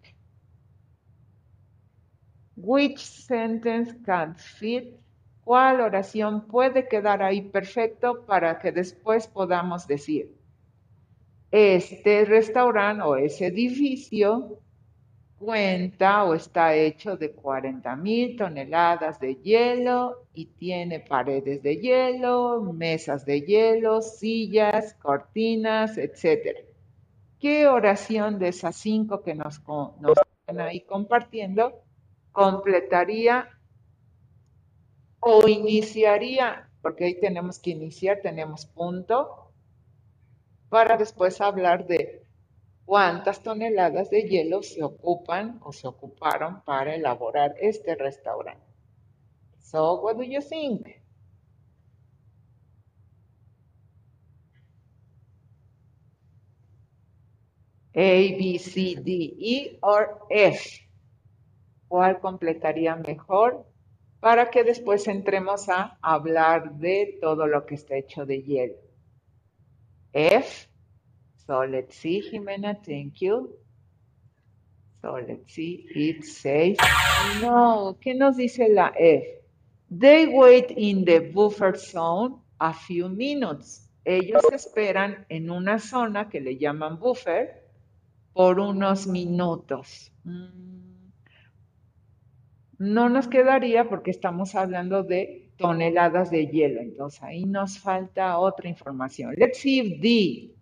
[2.57, 5.01] Which sentence can fit?
[5.45, 10.37] ¿Cuál oración puede quedar ahí perfecto para que después podamos decir,
[11.51, 14.59] este restaurante o ese edificio
[15.39, 22.61] cuenta o está hecho de 40 mil toneladas de hielo y tiene paredes de hielo,
[22.75, 26.72] mesas de hielo, sillas, cortinas, etc.
[27.43, 29.61] ¿Qué oración de esas cinco que nos,
[29.99, 31.83] nos están ahí compartiendo
[32.31, 33.49] completaría
[35.19, 39.51] o iniciaría, porque ahí tenemos que iniciar, tenemos punto,
[40.69, 42.25] para después hablar de
[42.85, 48.65] cuántas toneladas de hielo se ocupan o se ocuparon para elaborar este restaurante.
[49.59, 51.02] So, what do you think?
[57.95, 60.89] A, B, C, D, E o F.
[61.89, 63.67] ¿Cuál completaría mejor?
[64.21, 68.77] Para que después entremos a hablar de todo lo que está hecho de hielo.
[70.13, 70.69] F,
[71.47, 73.51] So let's see, Jimena, thank you.
[75.03, 76.79] So let's see, it says,
[77.41, 79.25] no, ¿qué nos dice la F?
[79.91, 83.89] They wait in the buffer zone a few minutes.
[84.05, 87.62] Ellos esperan en una zona que le llaman buffer
[88.33, 90.13] por unos minutos.
[90.25, 90.73] Mm.
[92.83, 96.81] no nos quedaría porque estamos hablando de toneladas de hielo.
[96.81, 99.35] Entonces ahí nos falta otra información.
[99.37, 100.55] Let's see if D.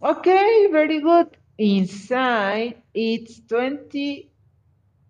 [0.00, 1.28] Okay, very good.
[1.56, 4.28] Inside it's 20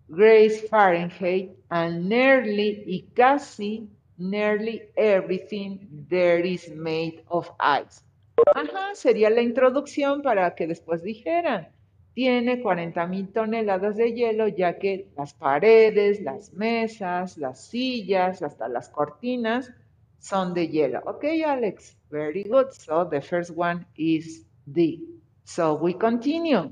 [0.08, 8.05] degrees Fahrenheit and nearly y casi nearly everything there is made of ice.
[8.54, 11.68] Ajá, sería la introducción para que después dijeran
[12.16, 18.88] tiene 40.000 toneladas de hielo, ya que las paredes, las mesas, las sillas, hasta las
[18.88, 19.70] cortinas
[20.18, 21.02] son de hielo.
[21.04, 22.72] Okay, Alex, very good.
[22.72, 25.04] So the first one is D.
[25.44, 26.70] So we continue.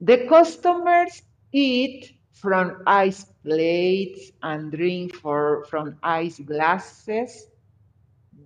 [0.00, 7.51] The customers eat from ice plates and drink for, from ice glasses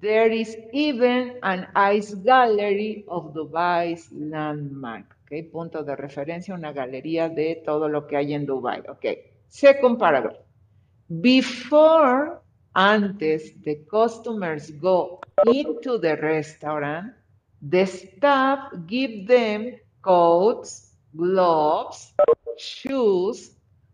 [0.01, 5.17] There is even an ice gallery of Dubai's landmark.
[5.25, 8.83] Okay, punto de referencia, una galería de todo lo que hay en Dubai.
[8.89, 10.37] Okay, second paragraph.
[11.09, 12.43] Before,
[12.75, 17.13] antes the customers go into the restaurant,
[17.63, 22.13] the staff give them coats, gloves,
[22.59, 23.51] shoes,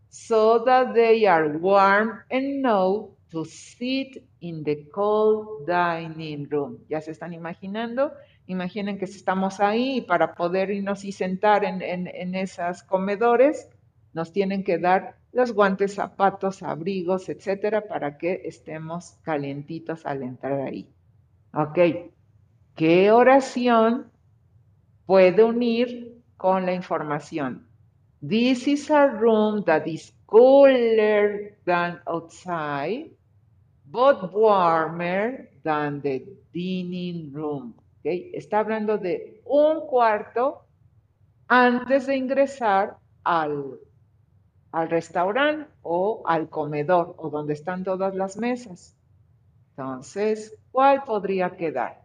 [0.09, 6.79] so that they are warm and know to sit in the cold dining room.
[6.89, 8.11] ¿Ya se están imaginando?
[8.45, 13.69] Imaginen que estamos ahí para poder irnos y sentar en, en, en esos comedores,
[14.11, 20.59] nos tienen que dar los guantes, zapatos, abrigos, etcétera, para que estemos calientitos al entrar
[20.59, 20.89] ahí.
[21.53, 21.79] Ok.
[22.75, 24.11] ¿Qué oración
[25.05, 27.65] puede unir con la información?
[28.19, 33.09] This is a room that is cooler than outside
[33.93, 37.75] but warmer than the dining room.
[37.99, 38.31] ¿okay?
[38.33, 40.65] Está hablando de un cuarto
[41.47, 43.79] antes de ingresar al,
[44.71, 48.97] al restaurante o al comedor o donde están todas las mesas.
[49.77, 52.03] Entonces, ¿cuál podría quedar?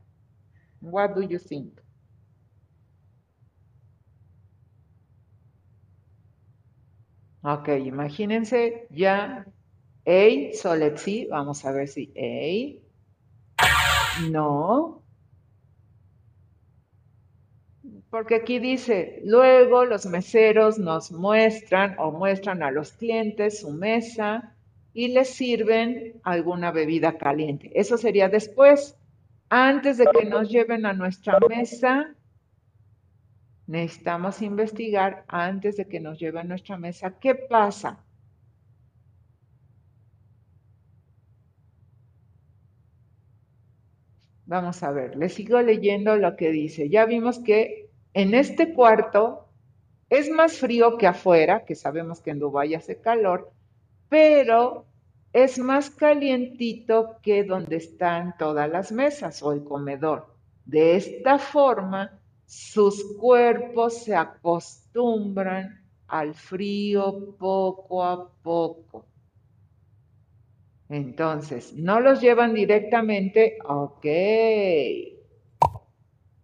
[0.82, 1.80] What do you think?
[7.42, 9.46] Ok, imagínense ya
[10.06, 12.88] a, so let's see, vamos a ver si A.
[14.30, 15.02] No.
[18.10, 24.54] Porque aquí dice, luego los meseros nos muestran o muestran a los clientes su mesa
[24.94, 27.70] y les sirven alguna bebida caliente.
[27.74, 28.96] Eso sería después.
[29.50, 32.14] Antes de que nos lleven a nuestra mesa,
[33.66, 38.02] necesitamos investigar antes de que nos lleven a nuestra mesa qué pasa.
[44.48, 46.88] Vamos a ver, le sigo leyendo lo que dice.
[46.88, 49.46] Ya vimos que en este cuarto
[50.08, 53.52] es más frío que afuera, que sabemos que en Dubái hace calor,
[54.08, 54.86] pero
[55.34, 60.34] es más calientito que donde están todas las mesas o el comedor.
[60.64, 69.04] De esta forma, sus cuerpos se acostumbran al frío poco a poco.
[70.88, 74.06] Entonces, no los llevan directamente, ok.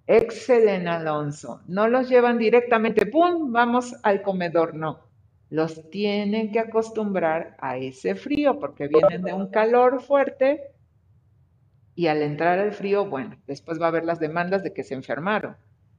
[0.07, 1.63] Excelente, Alonso.
[1.67, 3.53] No los llevan directamente, ¡pum!
[3.53, 5.01] Vamos al comedor, no.
[5.51, 10.75] Los tienen que acostumbrar a ese frío porque vienen de un calor fuerte
[11.95, 14.95] y al entrar al frío, bueno, después va a haber las demandas de que se
[14.95, 15.57] enfermaron.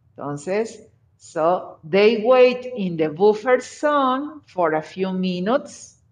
[0.10, 6.04] Entonces, so they wait in the buffer zone for a few minutes.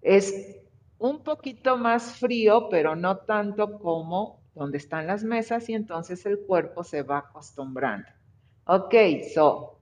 [0.00, 0.56] Es
[0.98, 6.40] un poquito más frío, pero no tanto como donde están las mesas y entonces el
[6.40, 8.08] cuerpo se va acostumbrando.
[8.66, 9.78] Okay, so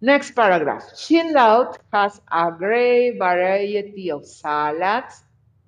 [0.00, 0.84] next paragraph.
[0.94, 5.24] Chillout has a great variety of salads,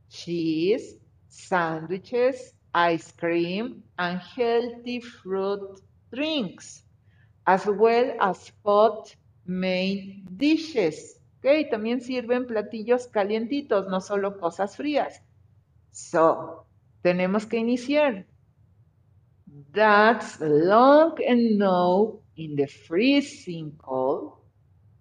[0.08, 5.80] cheese, sandwiches, ice cream, and healthy fruit
[6.12, 6.84] drinks,
[7.46, 9.14] as well as hot
[9.46, 11.21] main dishes.
[11.42, 15.24] Ok, también sirven platillos calientitos, no solo cosas frías.
[15.90, 16.66] So,
[17.02, 18.26] tenemos que iniciar.
[19.72, 24.34] That's long and no in the freezing cold.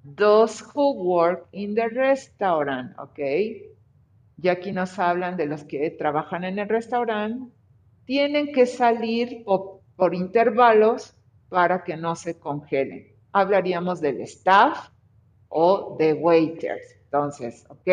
[0.04, 3.20] Those who work in the restaurant, ok.
[4.42, 7.54] Y aquí nos hablan de los que trabajan en el restaurante.
[8.06, 11.16] Tienen que salir por, por intervalos
[11.50, 13.16] para que no se congelen.
[13.32, 14.90] Hablaríamos del staff,
[15.52, 16.96] o de waiters.
[17.04, 17.90] Entonces, ok,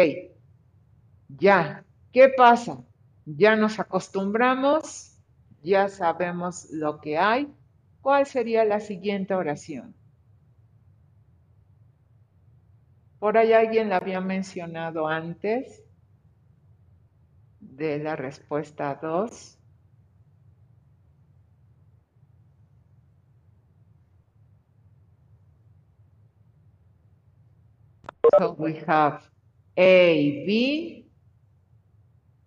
[1.29, 2.85] ya, ¿qué pasa?
[3.27, 5.19] Ya nos acostumbramos,
[5.63, 7.53] ya sabemos lo que hay.
[8.01, 9.95] ¿Cuál sería la siguiente oración?
[13.19, 15.83] Por ahí alguien la había mencionado antes
[17.59, 19.58] de la respuesta 2.
[28.37, 29.23] So we have
[29.77, 31.07] A, B,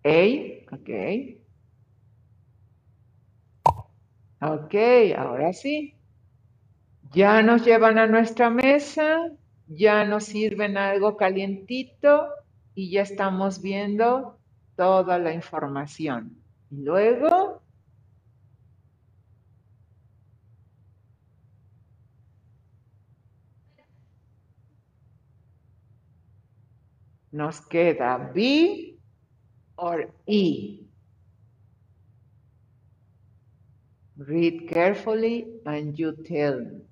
[0.04, 0.90] A, ok.
[4.40, 4.74] Ok,
[5.16, 5.94] ahora sí.
[7.12, 9.30] Ya nos llevan a nuestra mesa,
[9.66, 12.28] ya nos sirven algo calientito
[12.74, 14.38] y ya estamos viendo
[14.76, 16.42] toda la información.
[16.70, 17.51] Luego
[27.32, 28.98] nos queda B
[29.78, 30.80] or E.
[34.16, 36.82] Read carefully and you tell me.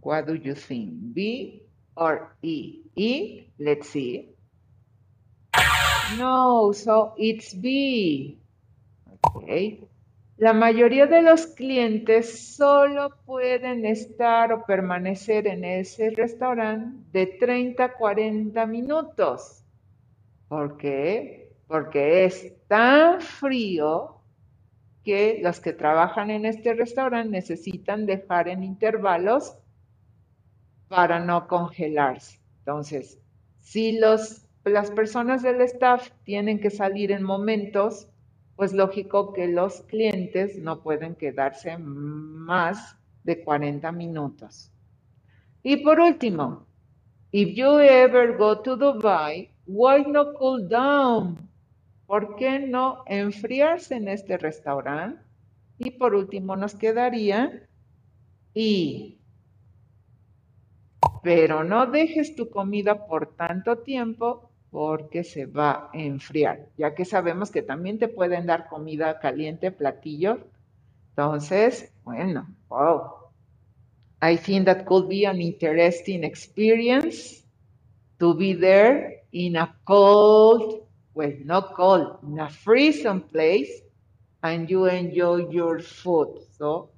[0.00, 1.14] What do you think?
[1.14, 1.62] B
[1.96, 2.82] or E?
[2.96, 4.30] E, let's see.
[6.18, 8.39] No, so it's B.
[10.36, 17.84] La mayoría de los clientes solo pueden estar o permanecer en ese restaurante de 30
[17.84, 19.64] a 40 minutos.
[20.48, 21.52] ¿Por qué?
[21.66, 24.20] Porque es tan frío
[25.04, 29.58] que los que trabajan en este restaurante necesitan dejar en intervalos
[30.88, 32.40] para no congelarse.
[32.60, 33.18] Entonces,
[33.60, 38.08] si los, las personas del staff tienen que salir en momentos,
[38.60, 42.94] pues lógico que los clientes no pueden quedarse más
[43.24, 44.70] de 40 minutos.
[45.62, 46.66] Y por último,
[47.32, 51.38] if you ever go to Dubai, why no cool down?
[52.04, 55.22] ¿Por qué no enfriarse en este restaurante?
[55.78, 57.66] Y por último nos quedaría
[58.52, 59.22] y
[61.22, 67.04] pero no dejes tu comida por tanto tiempo porque se va a enfriar, ya que
[67.04, 70.38] sabemos que también te pueden dar comida caliente, platillo.
[71.10, 73.10] Entonces, bueno, wow.
[74.22, 77.44] I think that could be an interesting experience
[78.18, 80.82] to be there in a cold,
[81.14, 83.82] well, not cold, in a freezing place,
[84.42, 86.42] and you enjoy your food.
[86.56, 86.90] So,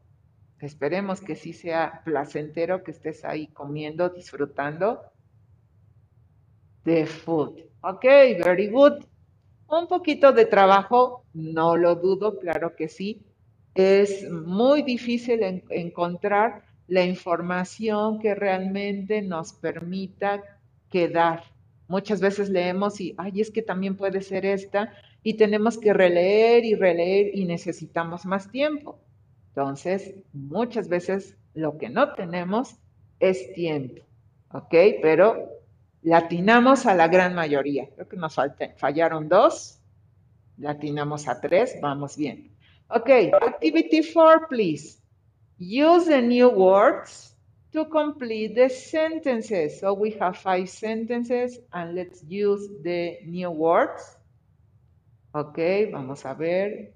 [0.62, 5.02] Esperemos que sí sea placentero, que estés ahí comiendo, disfrutando
[6.84, 7.60] de food.
[7.82, 8.04] Ok,
[8.44, 9.04] very good.
[9.68, 13.22] Un poquito de trabajo, no lo dudo, claro que sí.
[13.74, 20.42] Es muy difícil encontrar la información que realmente nos permita
[20.90, 21.44] quedar.
[21.88, 26.64] Muchas veces leemos y, ay, es que también puede ser esta, y tenemos que releer
[26.64, 28.98] y releer y necesitamos más tiempo.
[29.48, 32.76] Entonces, muchas veces lo que no tenemos
[33.20, 34.02] es tiempo,
[34.52, 34.74] ¿ok?
[35.00, 35.48] Pero
[36.02, 37.88] latinamos a la gran mayoría.
[37.94, 38.36] Creo que nos
[38.76, 39.80] fallaron dos,
[40.58, 42.56] latinamos a tres, vamos bien.
[42.88, 43.08] Ok,
[43.40, 44.98] activity four, please.
[45.58, 47.36] Use the new words
[47.72, 49.80] to complete the sentences.
[49.80, 54.18] So we have five sentences and let's use the new words.
[55.32, 55.58] Ok,
[55.90, 56.92] vamos a ver.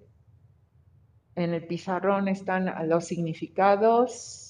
[1.34, 4.45] En el pizarrón están los significados.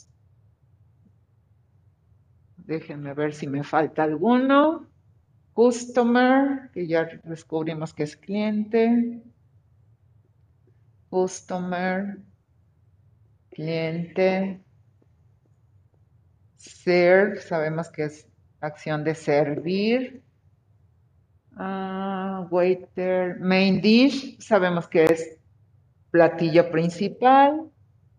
[2.67, 4.87] Déjenme ver si me falta alguno.
[5.55, 9.23] Customer, que ya descubrimos que es cliente.
[11.09, 12.19] Customer,
[13.51, 14.61] cliente.
[16.57, 18.27] Serve, sabemos que es
[18.61, 20.23] acción de servir.
[21.57, 25.39] Ah, waiter, main dish, sabemos que es
[26.11, 27.71] platillo principal.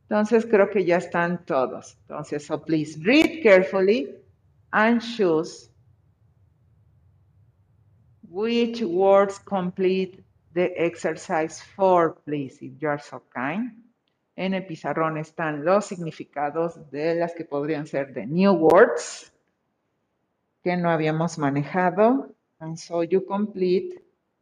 [0.03, 1.97] Entonces creo que ya están todos.
[2.03, 4.16] Entonces, so please read carefully
[4.73, 5.69] and choose
[8.29, 13.71] which words complete the exercise for, please, if you are so kind.
[14.35, 19.31] En el pizarrón están los significados de las que podrían ser de new words
[20.63, 22.35] que no habíamos manejado.
[22.59, 23.99] And so you complete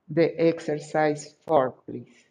[0.10, 2.25] the exercise for, please.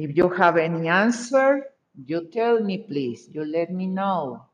[0.00, 1.66] If you have any answer,
[2.06, 3.28] you tell me, please.
[3.32, 4.46] You let me know.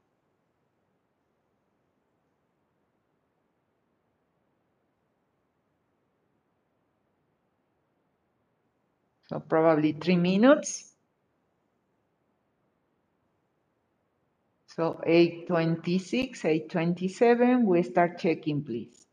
[9.28, 10.92] So probably three minutes.
[14.76, 19.05] So 826, 827, we start checking, please.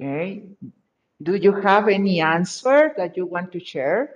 [0.00, 0.42] Okay.
[1.22, 4.14] Do you have any answer that you want to share?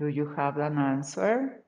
[0.00, 1.62] Do you have an answer?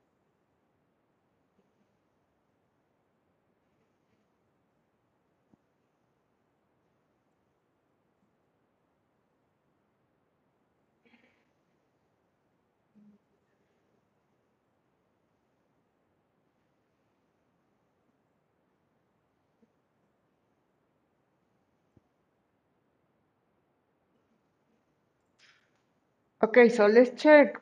[26.43, 27.55] Okay, so let's check.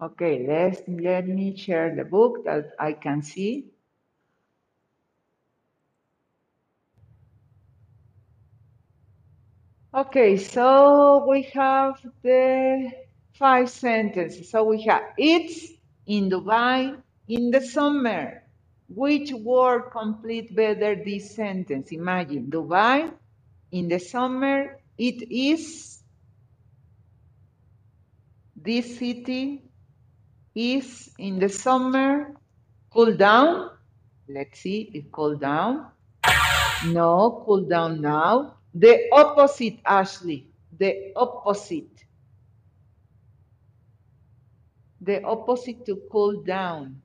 [0.00, 3.66] Okay, let's let me share the book that I can see.
[9.92, 12.92] Okay, so we have the
[13.34, 14.50] five sentences.
[14.50, 15.68] So we have it's
[16.06, 16.96] in Dubai
[17.28, 18.37] in the summer.
[18.88, 21.92] Which word complete better this sentence?
[21.92, 23.12] Imagine Dubai
[23.70, 24.80] in the summer.
[24.96, 26.02] It is
[28.56, 29.62] this city
[30.54, 32.34] is in the summer
[32.90, 33.70] cool down.
[34.28, 35.90] Let's see if cool down.
[36.86, 38.56] No, cool down now.
[38.74, 40.48] The opposite, Ashley.
[40.76, 42.04] The opposite.
[45.00, 47.02] The opposite to cool down.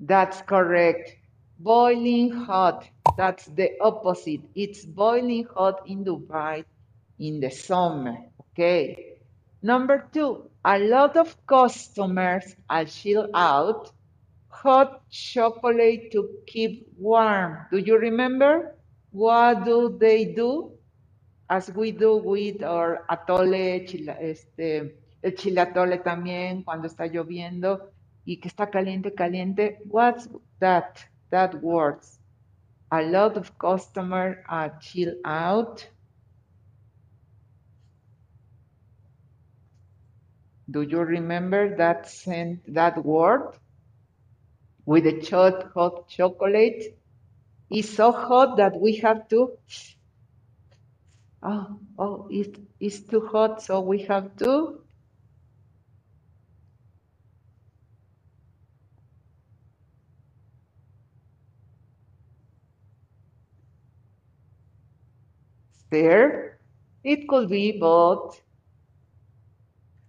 [0.00, 1.16] That's correct.
[1.58, 2.88] Boiling hot.
[3.16, 4.40] That's the opposite.
[4.54, 6.64] It's boiling hot in Dubai
[7.18, 8.16] in the summer.
[8.52, 9.18] Okay.
[9.62, 13.92] Number two, a lot of customers are chill out
[14.48, 17.58] hot chocolate to keep warm.
[17.70, 18.74] Do you remember?
[19.12, 20.72] What do they do?
[21.50, 27.90] As we do with our atole, chila, este, el chile atole también cuando está lloviendo
[28.30, 29.80] y que está caliente, caliente.
[29.86, 30.28] What's
[30.60, 31.00] that?
[31.30, 32.20] That words.
[32.92, 35.88] A lot of customers are uh, chill out.
[40.70, 43.58] Do you remember that sent that word
[44.86, 46.96] with the hot hot chocolate?
[47.68, 49.58] It's so hot that we have to.
[51.42, 54.79] Oh, oh, it, it's too hot, so we have to.
[65.90, 66.58] There,
[67.02, 68.40] it could be both.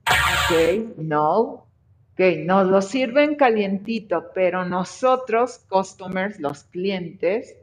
[0.07, 1.65] Okay, no.
[2.13, 7.55] Ok, nos lo sirven calientito, pero nosotros, customers, los clientes,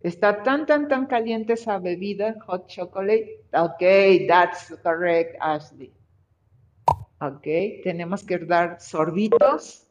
[0.00, 3.44] está tan, tan, tan caliente esa bebida, hot chocolate.
[3.52, 5.92] Ok, that's correct, Ashley.
[7.20, 7.46] Ok,
[7.84, 9.86] tenemos que dar sorbitos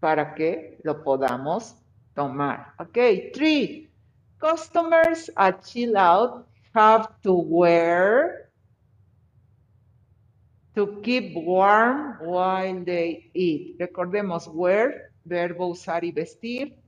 [0.00, 1.76] para que lo podamos
[2.14, 2.74] tomar.
[2.78, 3.90] Ok, three.
[4.38, 8.50] Customers at chill out have to wear
[10.74, 13.76] to keep warm while they eat.
[13.78, 16.82] Recordemos, wear, verbo usar y vestir.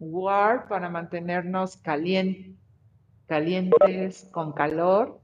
[0.00, 2.58] Wear para mantenernos calien-
[3.28, 5.20] calientes, con calor.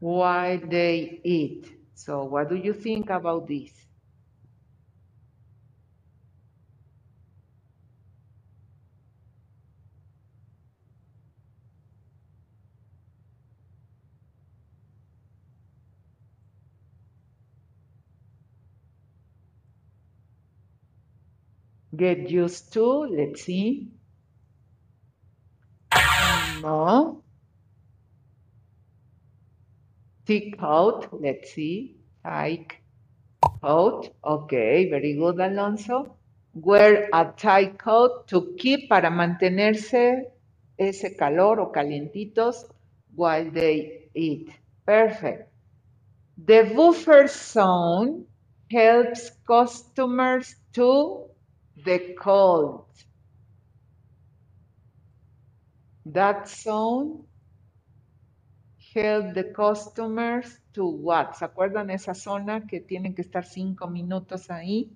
[0.00, 1.66] While they eat.
[1.94, 3.72] So what do you think about this?
[21.96, 23.88] Get used to, let's see.
[26.62, 27.22] No.
[30.26, 31.96] Take out, let's see.
[32.24, 32.82] Take
[33.62, 34.08] out.
[34.24, 36.16] Okay, very good, Alonso.
[36.54, 40.24] Wear a tight coat to keep para mantenerse
[40.78, 42.64] ese calor o calientitos
[43.14, 44.50] while they eat.
[44.84, 45.48] Perfect.
[46.38, 48.26] The buffer zone
[48.70, 51.25] helps customers to
[51.84, 52.86] the cold.
[56.06, 57.24] That zone
[58.94, 61.34] help the customers to what?
[61.34, 64.90] ¿Se acuerdan esa zona que tienen que estar cinco minutos ahí?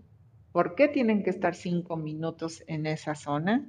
[0.52, 3.66] ¿Por qué tienen que estar cinco minutos en esa zona?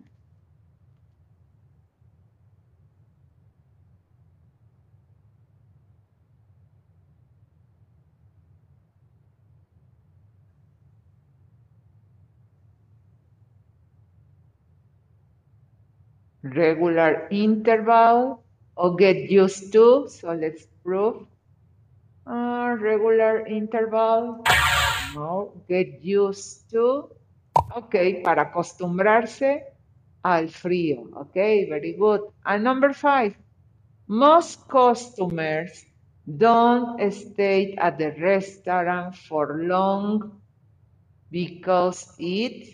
[16.56, 18.43] Regular interval
[18.76, 20.08] or get used to.
[20.10, 21.26] So let's prove.
[22.26, 24.43] Uh, regular interval.
[25.16, 27.10] No, get used to.
[27.76, 29.64] Ok, para acostumbrarse
[30.24, 31.10] al frío.
[31.16, 32.22] Ok, very good.
[32.45, 33.36] And number five,
[34.08, 35.86] most customers
[36.38, 40.41] don't stay at the restaurant for long
[41.32, 42.74] because it.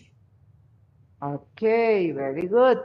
[1.22, 2.80] Okay, very good.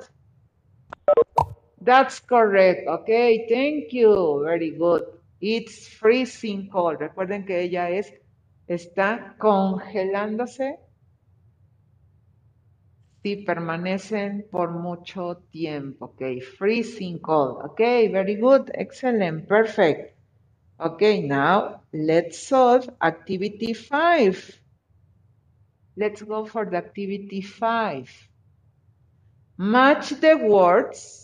[1.85, 2.87] That's correct.
[2.87, 4.43] Okay, thank you.
[4.45, 5.03] Very good.
[5.41, 7.01] It's freezing cold.
[7.01, 8.13] Recuerden que ella es,
[8.69, 10.79] está congelándose
[13.23, 16.07] si permanecen por mucho tiempo.
[16.15, 17.65] Okay, freezing cold.
[17.73, 18.71] Okay, very good.
[18.75, 19.49] Excellent.
[19.49, 20.15] Perfect.
[20.79, 24.39] Okay, now let's solve activity five.
[25.97, 28.09] Let's go for the activity five.
[29.59, 31.22] Match the words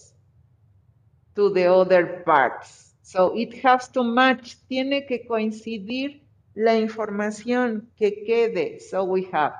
[1.39, 2.97] to the other parts.
[3.03, 6.24] So it has to match, tiene que coincidir
[6.57, 8.80] la información que quede.
[8.80, 9.55] So we have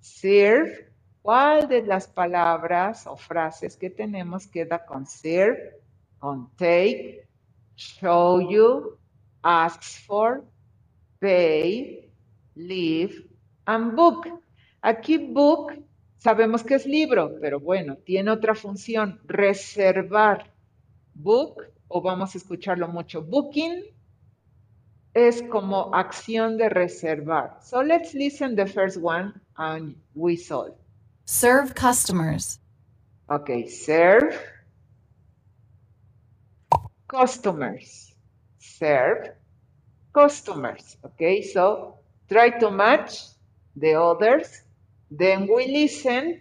[0.00, 0.88] serve.
[1.20, 5.74] ¿Cuál de las palabras o frases que tenemos queda con serve,
[6.18, 7.28] con take,
[7.76, 8.96] show you,
[9.42, 10.42] asks for,
[11.20, 12.10] pay,
[12.54, 13.28] leave,
[13.66, 14.26] and book?
[14.80, 15.74] Aquí book
[16.16, 20.57] sabemos que es libro, pero bueno, tiene otra función, reservar.
[21.18, 23.82] Book, o vamos a escucharlo mucho, booking
[25.14, 27.58] es como acción de reservar.
[27.60, 30.74] So let's listen the first one and we solve.
[31.24, 32.60] Serve customers.
[33.28, 34.38] Okay, serve
[37.08, 38.14] customers.
[38.58, 39.34] Serve
[40.14, 40.96] customers.
[41.04, 41.98] Okay, so
[42.28, 43.24] try to match
[43.76, 44.62] the others.
[45.10, 46.38] Then we listen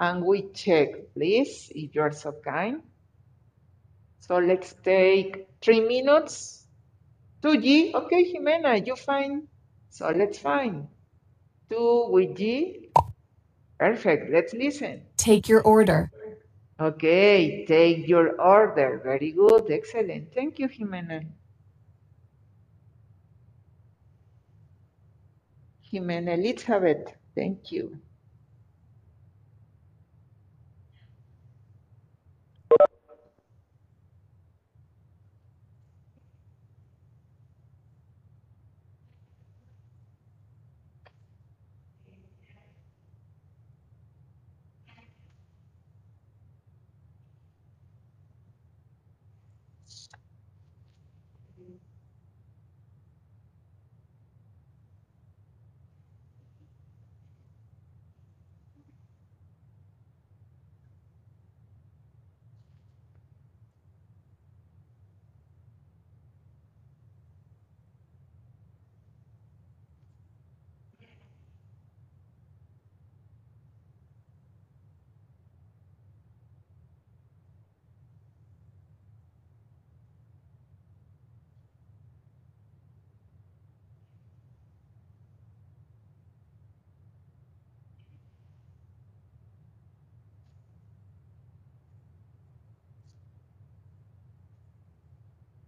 [0.00, 2.82] and we check, please, if you're so kind.
[4.26, 6.66] So let's take three minutes.
[7.42, 7.94] 2G.
[7.94, 9.46] Okay, Jimena, you fine.
[9.88, 10.88] So let's find.
[11.70, 12.90] Two with G.
[13.78, 14.32] Perfect.
[14.32, 15.02] Let's listen.
[15.16, 16.10] Take your order.
[16.80, 19.00] Okay, take your order.
[19.04, 19.70] Very good.
[19.70, 20.34] Excellent.
[20.34, 21.24] Thank you, Jimena.
[25.86, 27.14] Jimena Elizabeth.
[27.36, 27.96] Thank you.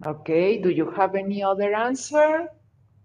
[0.08, 2.48] Okay, do you have any other answer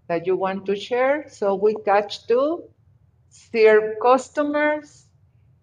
[0.08, 1.26] that you want to share?
[1.28, 2.64] So we catch two,
[3.30, 5.08] serve customers,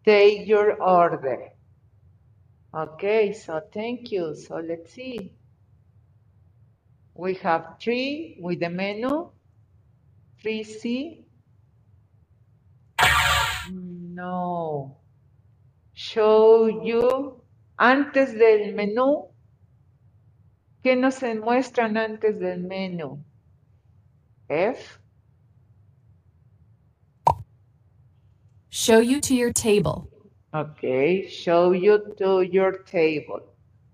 [0.05, 1.49] take your order.
[2.75, 4.35] Okay, so thank you.
[4.35, 5.33] So let's see.
[7.15, 9.31] We have three with the menu,
[10.43, 11.25] three C.
[13.71, 14.99] No.
[15.95, 17.41] Show you
[17.79, 19.30] antes del menú.
[20.83, 23.23] ¿Qué nos muestran antes del menú?
[24.49, 24.99] F.
[28.71, 30.09] Show you to your table.
[30.53, 33.43] Ok, show you to your table.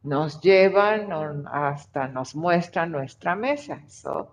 [0.04, 1.10] Nos llevan
[1.46, 3.82] hasta nos muestran nuestra mesa.
[3.88, 4.30] So,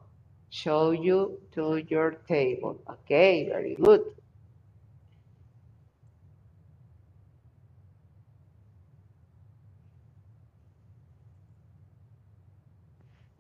[0.50, 2.80] show you to your table.
[2.88, 3.10] Ok,
[3.50, 4.02] very good.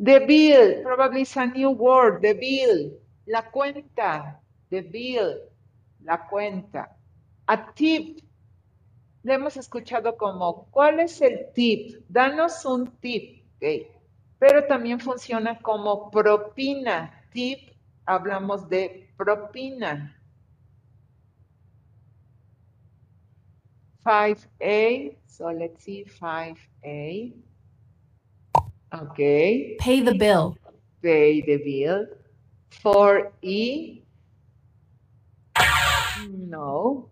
[0.04, 2.92] The bill, probably it's a new word, the bill,
[3.26, 4.36] la cuenta,
[4.70, 5.40] the bill,
[6.04, 6.90] la cuenta.
[7.48, 8.20] A tip,
[9.24, 12.04] le hemos escuchado como, ¿cuál es el tip?
[12.10, 13.88] Danos un tip, ¿ok?
[14.40, 17.24] Pero también funciona como propina.
[17.32, 17.70] Tip,
[18.06, 20.20] hablamos de propina.
[24.04, 27.53] 5A, so let's see, 5A.
[28.94, 30.56] Okay, Pay the bill.
[31.02, 32.06] pay the bill.
[32.70, 34.02] For E.
[36.30, 37.10] No.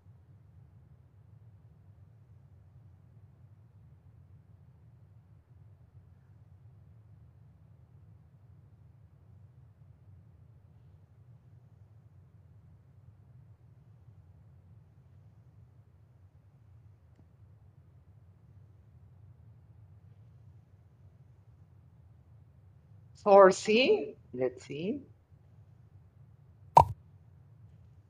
[23.23, 25.01] Four C, let's see.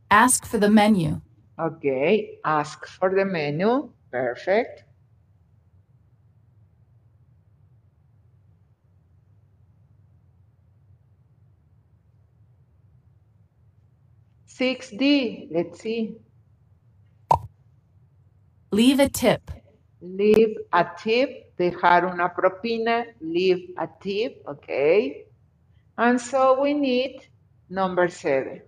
[0.09, 1.21] Ask for the menu.
[1.59, 3.91] Okay, ask for the menu.
[4.09, 4.85] Perfect.
[14.45, 16.17] Six D, let's see.
[18.71, 19.51] Leave a tip.
[20.01, 25.25] Leave a tip, dejar una propina, leave a tip, okay.
[25.97, 27.27] And so we need
[27.69, 28.61] number seven.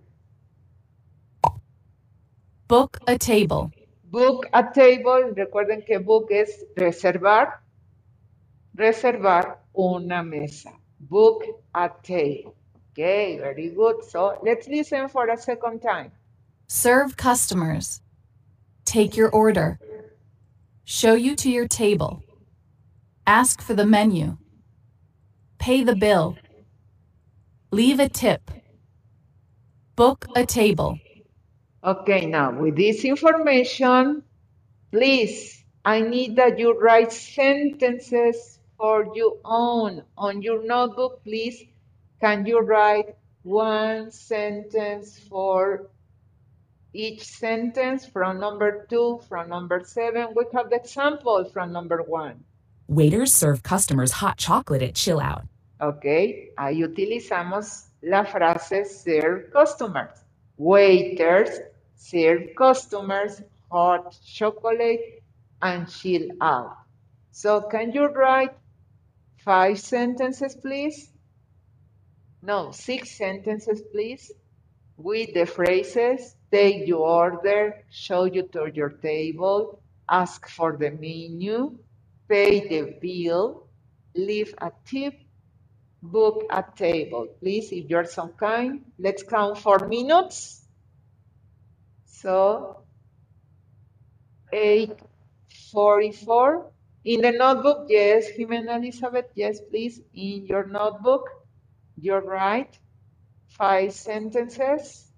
[2.68, 3.72] Book a table.
[4.04, 7.60] Book a table, recuerden que book es reservar,
[8.76, 10.70] reservar una mesa.
[11.00, 11.44] Book
[11.74, 12.54] a table.
[12.92, 14.04] Okay, very good.
[14.04, 16.12] So let's listen for a second time.
[16.68, 18.00] Serve customers.
[18.84, 19.80] Take your order.
[20.86, 22.22] Show you to your table.
[23.26, 24.36] Ask for the menu.
[25.58, 26.36] Pay the bill.
[27.70, 28.50] Leave a tip.
[29.96, 30.98] Book a table.
[31.82, 34.22] Okay, now with this information,
[34.92, 40.02] please, I need that you write sentences for your own.
[40.18, 41.64] On your notebook, please,
[42.20, 45.88] can you write one sentence for
[46.94, 50.28] each sentence from number two, from number seven?
[50.34, 52.44] We have the example from number one.
[52.88, 55.42] Waiters serve customers hot chocolate at Chill Out.
[55.80, 60.24] Ok, ahí utilizamos la frase serve customers.
[60.56, 61.60] Waiters
[61.96, 65.22] serve customers hot chocolate
[65.62, 66.76] and chill out.
[67.32, 68.54] So can you write
[69.44, 71.10] five sentences, please?
[72.42, 74.30] No, six sentences, please,
[74.96, 81.76] with the phrases take your order, show you to your table, ask for the menu,
[82.28, 83.66] pay the bill,
[84.14, 85.14] leave a tip,
[86.02, 87.28] book a table.
[87.40, 90.62] Please, if you're so kind, let's count four minutes.
[92.06, 92.82] So,
[94.52, 96.70] 844.
[97.04, 100.00] In the notebook, yes, Jimena Elizabeth, yes, please.
[100.14, 101.28] In your notebook,
[102.00, 102.78] you're right.
[103.58, 105.10] Five sentences.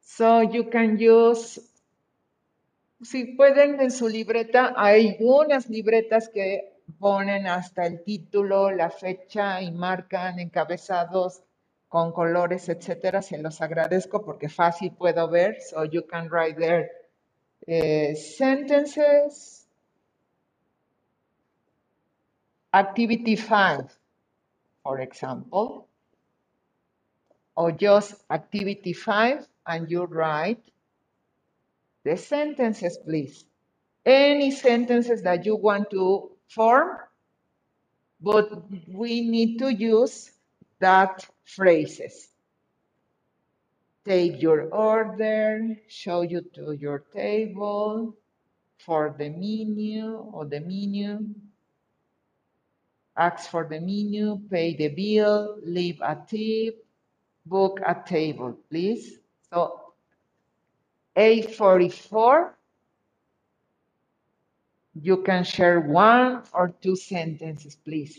[0.00, 1.58] So you can use
[3.02, 9.60] Si pueden en su libreta, hay unas libretas que ponen hasta el título, la fecha
[9.60, 11.42] y marcan encabezados
[11.88, 13.20] con colores, etcétera.
[13.20, 15.60] Se los agradezco porque fácil puedo ver.
[15.60, 16.90] So you can write there
[17.66, 19.65] eh, sentences.
[22.76, 23.98] Activity 5,
[24.84, 25.88] for example.
[27.56, 30.62] Or just activity 5 and you write
[32.04, 33.44] the sentences, please.
[34.06, 36.98] any sentences that you want to form,
[38.20, 38.50] but
[38.88, 40.32] we need to use
[40.80, 42.28] that phrases.
[44.06, 48.16] Take your order, show you to your table,
[48.78, 51.26] for the menu or the menu,
[53.16, 56.84] ask for the menu, pay the bill, leave a tip,
[57.46, 59.18] book a table, please.
[59.52, 59.80] So
[61.16, 62.50] A44,
[65.00, 68.18] you can share one or two sentences, please.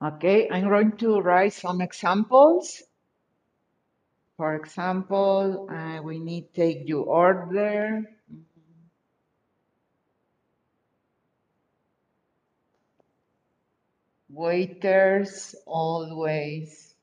[0.00, 2.84] Okay, I'm going to write some examples.
[4.36, 8.04] For example, uh, we need take your order.
[14.30, 16.94] Waiters always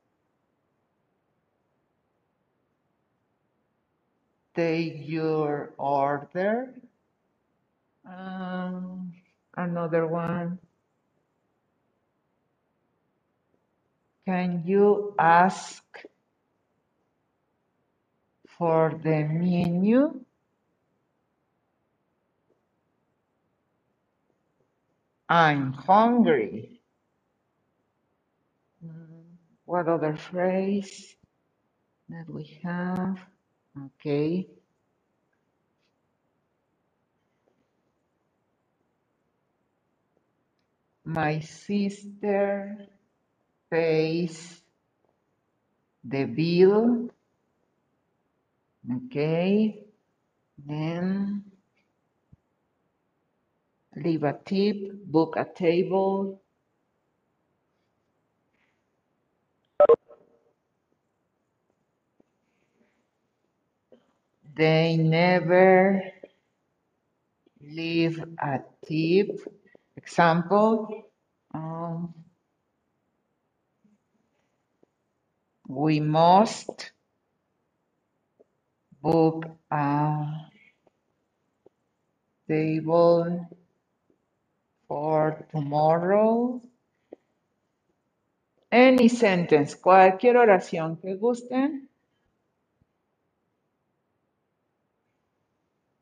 [4.55, 6.73] take your order.
[8.07, 9.11] Um,
[9.57, 10.59] another one.
[14.25, 15.83] Can you ask
[18.57, 20.21] for the menu?
[25.29, 26.81] I'm hungry.
[29.65, 31.15] What other phrase
[32.09, 33.19] that we have?
[33.85, 34.47] Okay.
[41.05, 42.87] My sister
[43.71, 44.61] pays
[46.03, 47.09] the bill.
[49.05, 49.85] Okay.
[50.57, 51.43] Then
[53.95, 56.41] leave a tip, book a table.
[64.55, 66.01] They never
[67.61, 69.39] leave a tip.
[69.97, 71.05] Example,
[71.53, 72.13] um,
[75.67, 76.91] we must
[79.01, 80.25] book a
[82.49, 83.47] table
[84.87, 86.61] for tomorrow.
[88.71, 91.87] Any sentence, cualquier oración que gusten.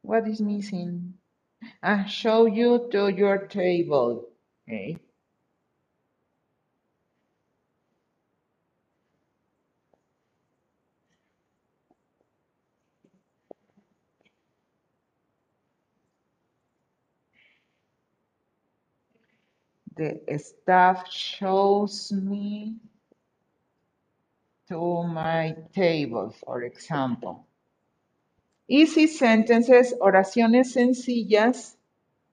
[0.04, 1.16] What is missing?
[1.84, 4.30] Ah, show you to your table.
[4.68, 4.98] Okay.
[19.96, 22.78] The staff shows me
[24.70, 27.46] to my table, for example.
[28.68, 31.78] Easy sentences, oraciones sencillas,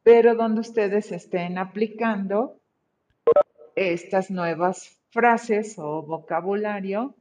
[0.02, 2.56] pero donde ustedes estén aplicando
[3.74, 7.14] estas nuevas frases o vocabulario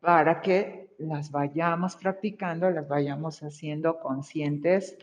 [0.00, 4.96] para que las vayamos practicando, las vayamos haciendo conscientes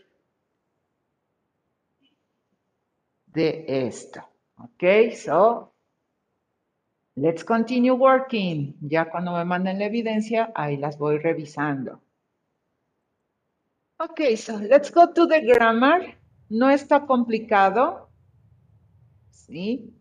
[3.26, 4.31] de esto.
[4.62, 5.74] Ok, so
[7.16, 8.76] let's continue working.
[8.80, 12.00] Ya cuando me manden la evidencia, ahí las voy revisando.
[13.98, 16.16] Ok, so let's go to the grammar.
[16.48, 18.08] No está complicado,
[19.30, 19.92] ¿sí?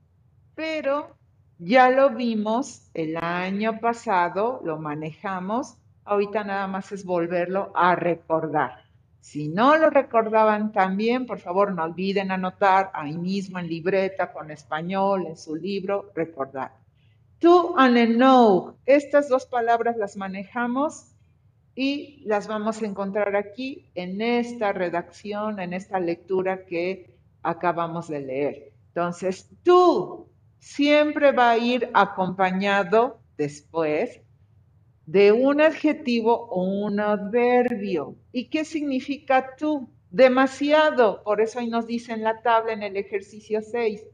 [0.54, 1.18] Pero
[1.58, 5.78] ya lo vimos el año pasado, lo manejamos.
[6.04, 8.91] Ahorita nada más es volverlo a recordar.
[9.22, 14.50] Si no lo recordaban también, por favor no olviden anotar ahí mismo en libreta, con
[14.50, 16.72] español, en su libro, recordar.
[17.40, 21.16] To and know, estas dos palabras las manejamos
[21.76, 28.20] y las vamos a encontrar aquí en esta redacción, en esta lectura que acabamos de
[28.22, 28.74] leer.
[28.88, 30.28] Entonces, tú
[30.60, 34.20] siempre va a ir acompañado después
[35.12, 38.16] de un adjetivo o un adverbio.
[38.32, 39.90] ¿Y qué significa tú?
[40.10, 41.22] Demasiado.
[41.24, 44.06] Por eso ahí nos dice en la tabla en el ejercicio 6.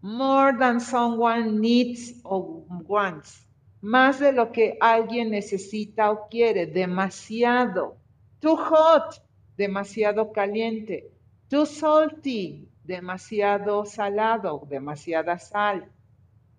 [0.00, 3.46] More than someone needs or wants.
[3.82, 6.64] Más de lo que alguien necesita o quiere.
[6.64, 7.98] Demasiado.
[8.40, 9.22] Too hot.
[9.58, 11.10] Demasiado caliente.
[11.50, 12.66] Too salty.
[12.84, 14.66] Demasiado salado.
[14.70, 15.90] Demasiada sal.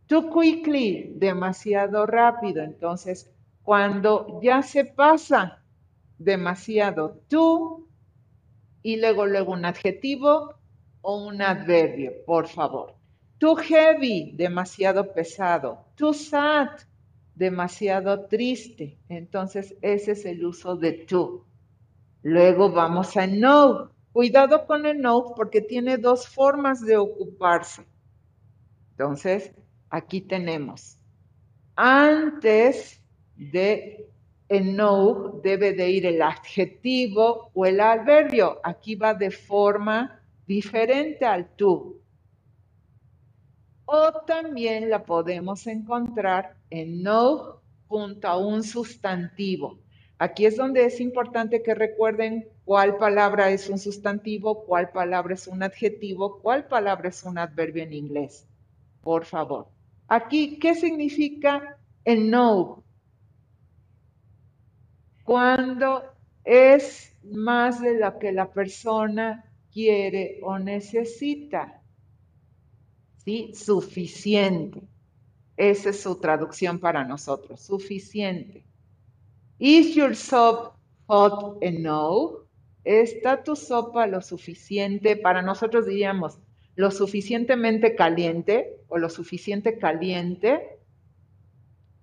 [0.06, 1.11] Too quickly.
[1.16, 2.61] Demasiado rápido.
[2.61, 3.32] Entonces,
[3.70, 5.62] cuando ya se pasa
[6.18, 7.88] demasiado tú
[8.82, 10.56] y luego luego un adjetivo
[11.02, 12.96] o un adverbio, por favor.
[13.38, 15.86] Too heavy, demasiado pesado.
[15.94, 16.80] Too sad,
[17.36, 18.98] demasiado triste.
[19.08, 21.46] Entonces, ese es el uso de too.
[22.24, 23.91] Luego vamos a no.
[24.14, 27.86] Cuidado con el no porque tiene dos formas de ocuparse.
[28.94, 29.54] Entonces,
[29.91, 30.98] aquí tenemos.
[31.76, 32.99] Antes
[33.40, 34.06] de
[34.49, 38.60] en no debe de ir el adjetivo o el adverbio.
[38.64, 42.02] Aquí va de forma diferente al tú.
[43.86, 49.80] O también la podemos encontrar en no junto a un sustantivo.
[50.18, 55.48] Aquí es donde es importante que recuerden cuál palabra es un sustantivo, cuál palabra es
[55.48, 58.45] un adjetivo, cuál palabra es un adverbio en inglés.
[59.02, 59.68] Por favor.
[60.07, 62.84] Aquí, ¿qué significa en no?
[65.30, 66.02] Cuando
[66.44, 71.84] es más de lo que la persona quiere o necesita.
[73.24, 73.52] ¿Sí?
[73.54, 74.82] Suficiente.
[75.56, 77.62] Esa es su traducción para nosotros.
[77.62, 78.64] Suficiente.
[79.60, 80.72] Is your soup
[81.06, 82.48] hot enough?
[82.84, 85.16] ¿Está tu sopa lo suficiente?
[85.16, 86.40] Para nosotros diríamos
[86.76, 90.80] lo suficientemente caliente o lo suficiente caliente.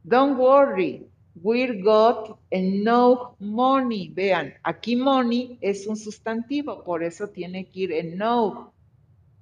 [0.05, 1.09] Don't worry,
[1.43, 4.09] We got enough money.
[4.09, 8.71] Vean, aquí money es un sustantivo, por eso tiene que ir enough.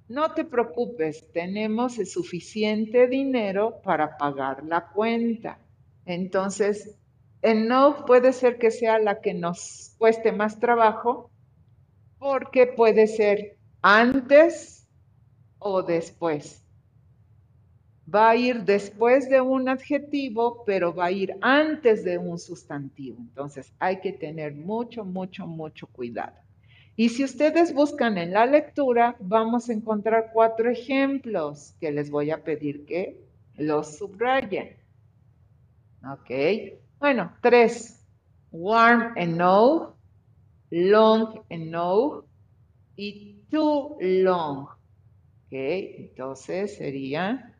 [0.09, 5.57] No te preocupes, tenemos suficiente dinero para pagar la cuenta.
[6.05, 6.97] Entonces,
[7.41, 11.31] enough puede ser que sea la que nos cueste más trabajo,
[12.19, 14.85] porque puede ser antes
[15.59, 16.64] o después.
[18.13, 23.17] Va a ir después de un adjetivo, pero va a ir antes de un sustantivo.
[23.19, 26.33] Entonces hay que tener mucho, mucho, mucho cuidado.
[26.95, 32.31] Y si ustedes buscan en la lectura, vamos a encontrar cuatro ejemplos que les voy
[32.31, 33.19] a pedir que
[33.57, 34.77] los subrayen.
[36.03, 36.31] Ok.
[36.99, 38.01] Bueno, tres.
[38.51, 39.97] Warm and no,
[40.71, 42.23] long and no
[42.95, 44.67] y too long.
[45.47, 47.54] Ok, entonces sería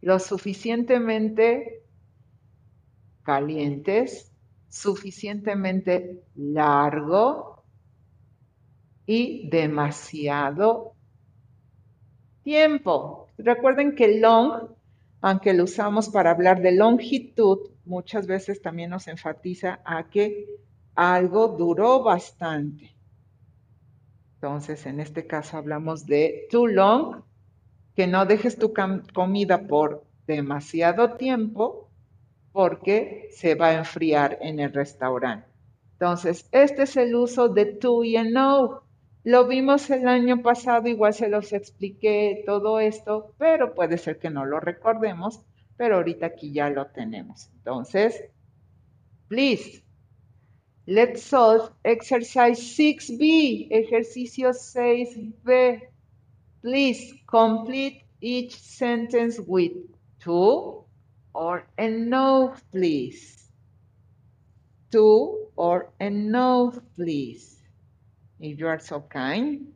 [0.00, 1.84] lo suficientemente
[3.22, 4.32] calientes,
[4.68, 7.64] suficientemente largo
[9.06, 10.94] y demasiado
[12.42, 13.28] tiempo.
[13.36, 14.70] Recuerden que long,
[15.20, 20.46] aunque lo usamos para hablar de longitud, muchas veces también nos enfatiza a que
[20.94, 22.96] algo duró bastante.
[24.34, 27.22] Entonces, en este caso hablamos de too long,
[27.94, 28.72] que no dejes tu
[29.12, 31.90] comida por demasiado tiempo
[32.52, 35.46] porque se va a enfriar en el restaurante.
[35.92, 38.82] Entonces, este es el uso de to y no.
[39.22, 44.30] Lo vimos el año pasado, igual se los expliqué todo esto, pero puede ser que
[44.30, 45.42] no lo recordemos,
[45.76, 47.50] pero ahorita aquí ya lo tenemos.
[47.56, 48.24] Entonces,
[49.28, 49.82] please,
[50.86, 55.89] Let's solve exercise 6B, ejercicio 6B.
[56.62, 59.72] Please complete each sentence with
[60.20, 60.84] to
[61.34, 63.50] or a no, please.
[64.92, 67.62] To or a no, please.
[68.40, 69.72] If you are so kind.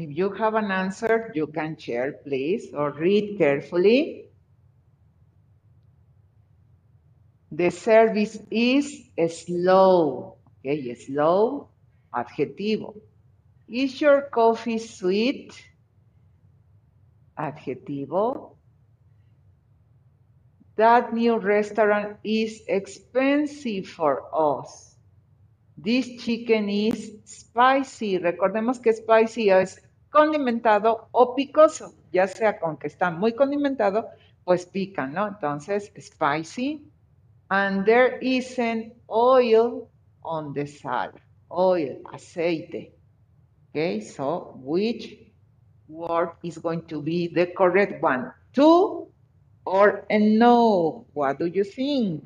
[0.00, 4.30] If you have an answer, you can share, please, or read carefully.
[7.52, 10.38] The service is slow.
[10.64, 11.68] Okay, slow,
[12.14, 12.96] adjetivo.
[13.68, 15.52] Is your coffee sweet?
[17.38, 18.56] Adjetivo.
[20.76, 24.96] That new restaurant is expensive for us.
[25.76, 28.16] This chicken is spicy.
[28.16, 29.78] Recordemos que spicy es
[30.10, 34.08] condimentado o picoso, ya sea con que está muy condimentado,
[34.44, 35.28] pues pica, ¿no?
[35.28, 36.86] Entonces, spicy.
[37.48, 39.88] And there isn't oil
[40.22, 41.14] on the salad.
[41.50, 42.92] Oil, aceite.
[43.70, 45.18] Okay, so which
[45.88, 48.32] word is going to be the correct one?
[48.54, 49.08] To
[49.64, 51.06] or a no?
[51.12, 52.24] What do you think?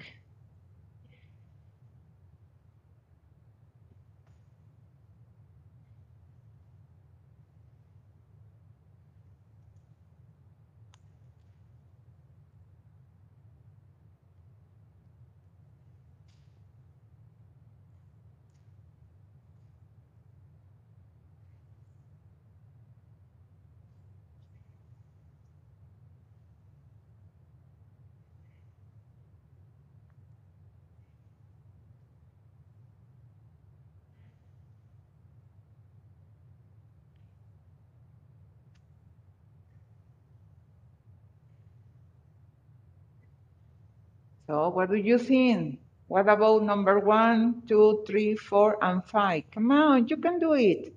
[44.54, 45.80] So what do you think?
[46.06, 49.50] What about number one, two, three, four, and five?
[49.50, 50.94] Come on, you can do it.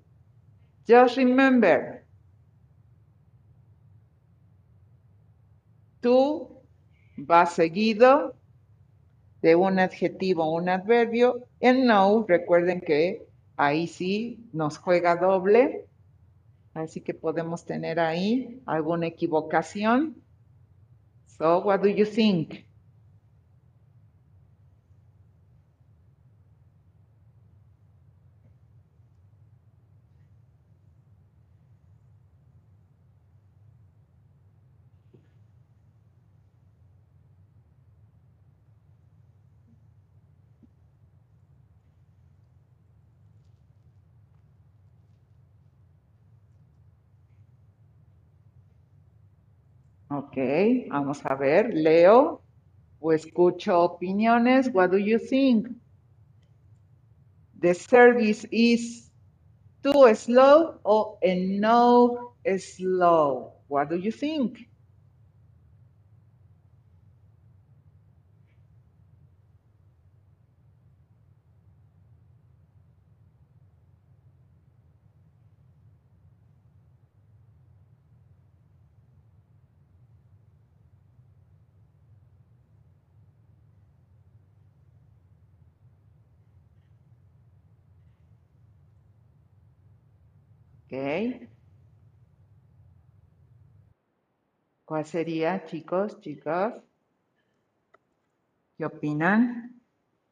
[0.86, 2.06] Just remember,
[6.04, 6.62] tú
[7.18, 8.36] va seguido
[9.42, 11.48] de un adjetivo o un adverbio.
[11.60, 13.26] En no, recuerden que
[13.58, 15.88] ahí sí nos juega doble.
[16.76, 20.16] Así que podemos tener ahí alguna equivocación.
[21.26, 22.67] So, what do you think?
[50.28, 50.38] Ok,
[50.90, 52.44] vamos a ver, leo
[53.00, 54.70] o escucho opiniones.
[54.74, 55.70] What do you think?
[57.60, 59.10] The service is
[59.84, 63.54] too slow or no slow?
[63.68, 64.67] What do you think?
[94.86, 96.74] ¿Cuál sería, chicos, chicas?
[98.78, 99.80] ¿Qué opinan?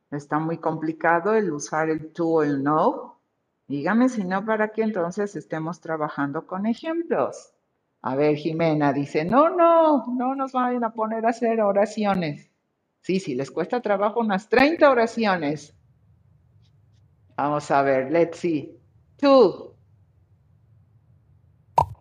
[0.09, 3.19] ¿Está muy complicado el usar el to o el no?
[3.67, 7.53] Dígame si no, para que entonces estemos trabajando con ejemplos.
[8.01, 12.49] A ver, Jimena dice, no, no, no nos vayan a poner a hacer oraciones.
[13.01, 15.75] Sí, sí, les cuesta trabajo unas 30 oraciones.
[17.35, 18.79] Vamos a ver, let's see.
[19.17, 19.74] To,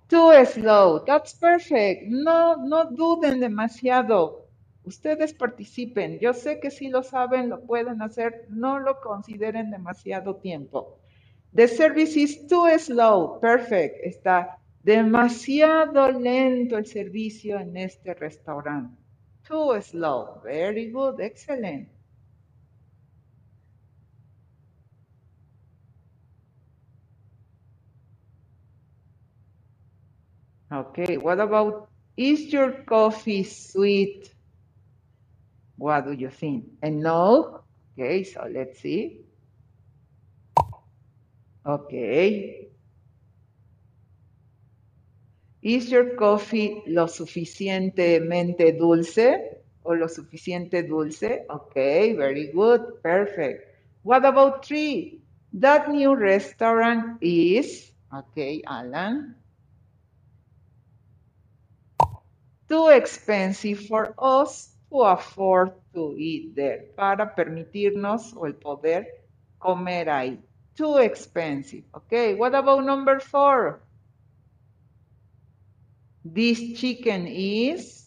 [0.09, 1.05] Too slow.
[1.05, 2.09] That's perfect.
[2.09, 4.49] No, no duden demasiado.
[4.85, 6.19] Ustedes participen.
[6.19, 8.47] Yo sé que si lo saben, lo pueden hacer.
[8.51, 10.99] No lo consideren demasiado tiempo.
[11.55, 13.41] The service is too slow.
[13.41, 14.05] Perfect.
[14.05, 18.97] Está demasiado lento el servicio en este restaurante.
[19.49, 20.43] Too slow.
[20.43, 21.21] Very good.
[21.21, 21.94] Excellent.
[30.75, 34.35] Okay, what about, is your coffee sweet?
[35.77, 36.65] What do you think?
[36.83, 37.61] And no?
[37.97, 39.21] Okay, so let's see.
[41.65, 42.69] Okay.
[45.63, 49.63] Is your coffee lo suficientemente dulce?
[49.85, 51.47] O lo suficiente dulce?
[51.49, 53.63] Okay, very good, perfect.
[54.03, 55.21] What about three?
[55.53, 59.37] That new restaurant is, okay, Alan.
[62.69, 69.07] Too expensive for us to afford to eat there, para permitirnos o el poder
[69.59, 70.39] comer ahí.
[70.77, 71.85] Too expensive.
[71.95, 73.81] Okay, what about number four?
[76.25, 78.05] This chicken is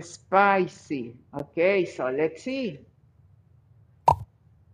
[0.00, 1.16] spicy.
[1.34, 2.80] Okay, so let's see.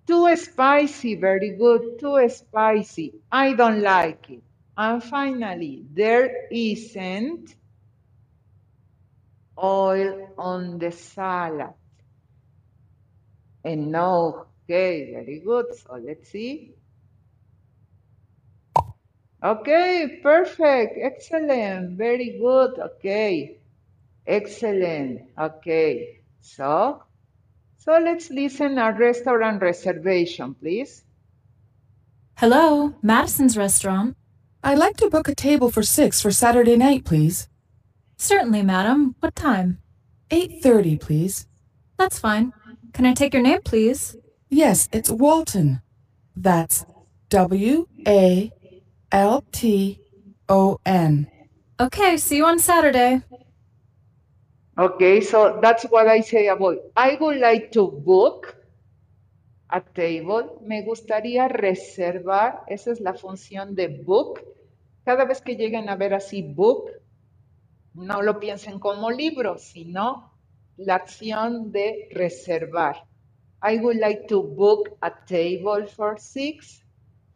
[0.09, 3.13] Too spicy, very good, too spicy.
[3.31, 4.43] I don't like it.
[4.77, 7.55] And finally, there isn't
[9.63, 11.75] oil on the salad.
[13.65, 15.67] And no, okay, very good.
[15.77, 16.73] So let's see.
[19.45, 23.61] Okay, perfect, excellent, very good, okay,
[24.27, 26.23] excellent, okay.
[26.41, 27.05] So
[27.89, 31.05] so let's listen a restaurant reservation, please.
[32.37, 34.15] Hello, Madison's restaurant.
[34.63, 37.49] I'd like to book a table for six for Saturday night, please.
[38.19, 39.15] Certainly, madam.
[39.21, 39.79] What time?
[40.29, 41.47] 8.30, please.
[41.97, 42.53] That's fine.
[42.93, 44.19] Can I take your name, please?
[44.51, 45.81] Yes, it's Walton.
[46.37, 46.85] That's
[47.31, 48.51] W-A-L-T-O-N.
[51.81, 53.23] Okay, see you on Saturday.
[54.79, 56.79] Okay, so that's what I say about.
[56.95, 58.55] I would like to book
[59.69, 60.63] a table.
[60.63, 62.63] Me gustaría reservar.
[62.69, 64.41] Esa es la función de book.
[65.05, 66.93] Cada vez que lleguen a ver así book,
[67.95, 70.33] no lo piensen como libro, sino
[70.77, 73.05] la acción de reservar.
[73.61, 76.85] I would like to book a table for six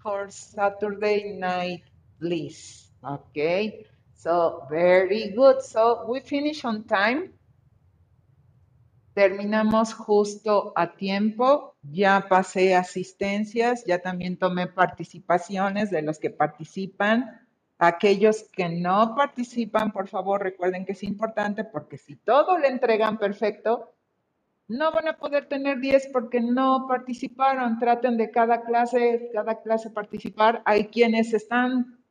[0.00, 1.82] for Saturday night,
[2.20, 2.88] please.
[3.02, 3.84] Okay.
[4.22, 5.62] So, very good.
[5.62, 7.32] So, we finish on time.
[9.14, 11.74] Terminamos justo a tiempo.
[11.82, 17.40] Ya pasé asistencias, ya también tomé participaciones de los que participan.
[17.78, 23.18] Aquellos que no participan, por favor, recuerden que es importante porque si todo le entregan
[23.18, 23.92] perfecto,
[24.68, 27.80] no van a poder tener 10 porque no participaron.
[27.80, 30.62] Traten de cada clase, cada clase participar.
[30.64, 32.01] Hay quienes están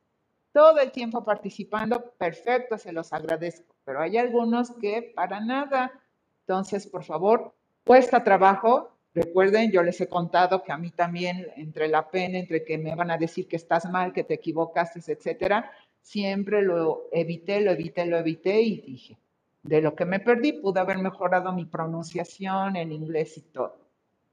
[0.52, 2.12] todo el tiempo participando.
[2.18, 3.74] Perfecto, se los agradezco.
[3.84, 5.92] Pero hay algunos que para nada.
[6.40, 7.54] Entonces, por favor,
[7.84, 8.90] cuesta trabajo.
[9.14, 12.94] Recuerden, yo les he contado que a mí también, entre la pena, entre que me
[12.94, 15.70] van a decir que estás mal, que te equivocaste, etcétera,
[16.00, 19.18] siempre lo evité, lo evité, lo evité y dije,
[19.62, 23.76] de lo que me perdí, pude haber mejorado mi pronunciación, el inglés y todo.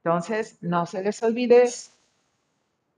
[0.02, 1.68] Entonces, no se les olvide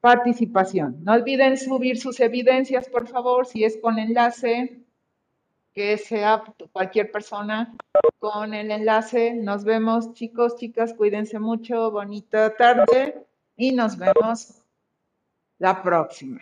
[0.02, 0.98] participación.
[1.04, 4.80] No olviden subir sus evidencias, por favor, si es con enlace,
[5.72, 6.42] que sea
[6.72, 7.76] cualquier persona
[8.18, 9.32] con el enlace.
[9.32, 13.24] Nos vemos, chicos, chicas, cuídense mucho, bonita tarde
[13.56, 14.64] y nos vemos
[15.58, 16.40] la próxima.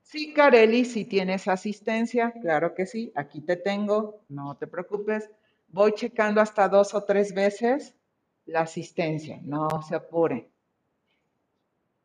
[0.00, 5.28] Sí, Carely, si tienes asistencia, claro que sí, aquí te tengo, no te preocupes.
[5.66, 7.96] Voy checando hasta dos o tres veces
[8.44, 10.55] la asistencia, no se apure.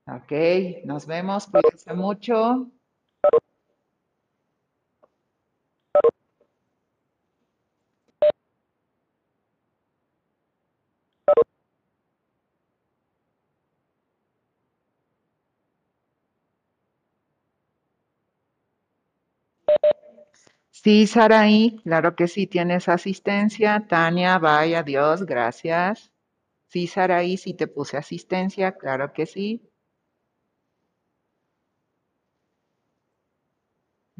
[0.05, 0.31] Ok,
[0.85, 2.69] nos vemos, cuídense mucho.
[20.71, 23.85] Sí, Saraí, claro que sí tienes asistencia.
[23.87, 26.11] Tania, vaya, adiós, gracias.
[26.67, 29.70] Sí, Saraí, sí te puse asistencia, claro que sí.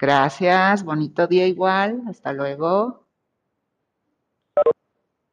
[0.02, 3.08] Gracias, bonito día igual, hasta luego.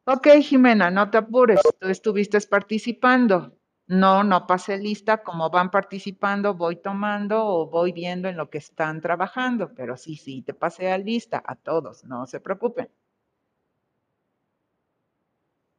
[0.07, 3.57] Ok, Jimena, no te apures, tú estuviste participando.
[3.87, 8.59] No, no pasé lista, como van participando, voy tomando o voy viendo en lo que
[8.59, 12.89] están trabajando, pero sí, sí, te pasé a lista a todos, no se preocupen.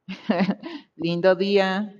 [0.96, 1.99] Lindo día.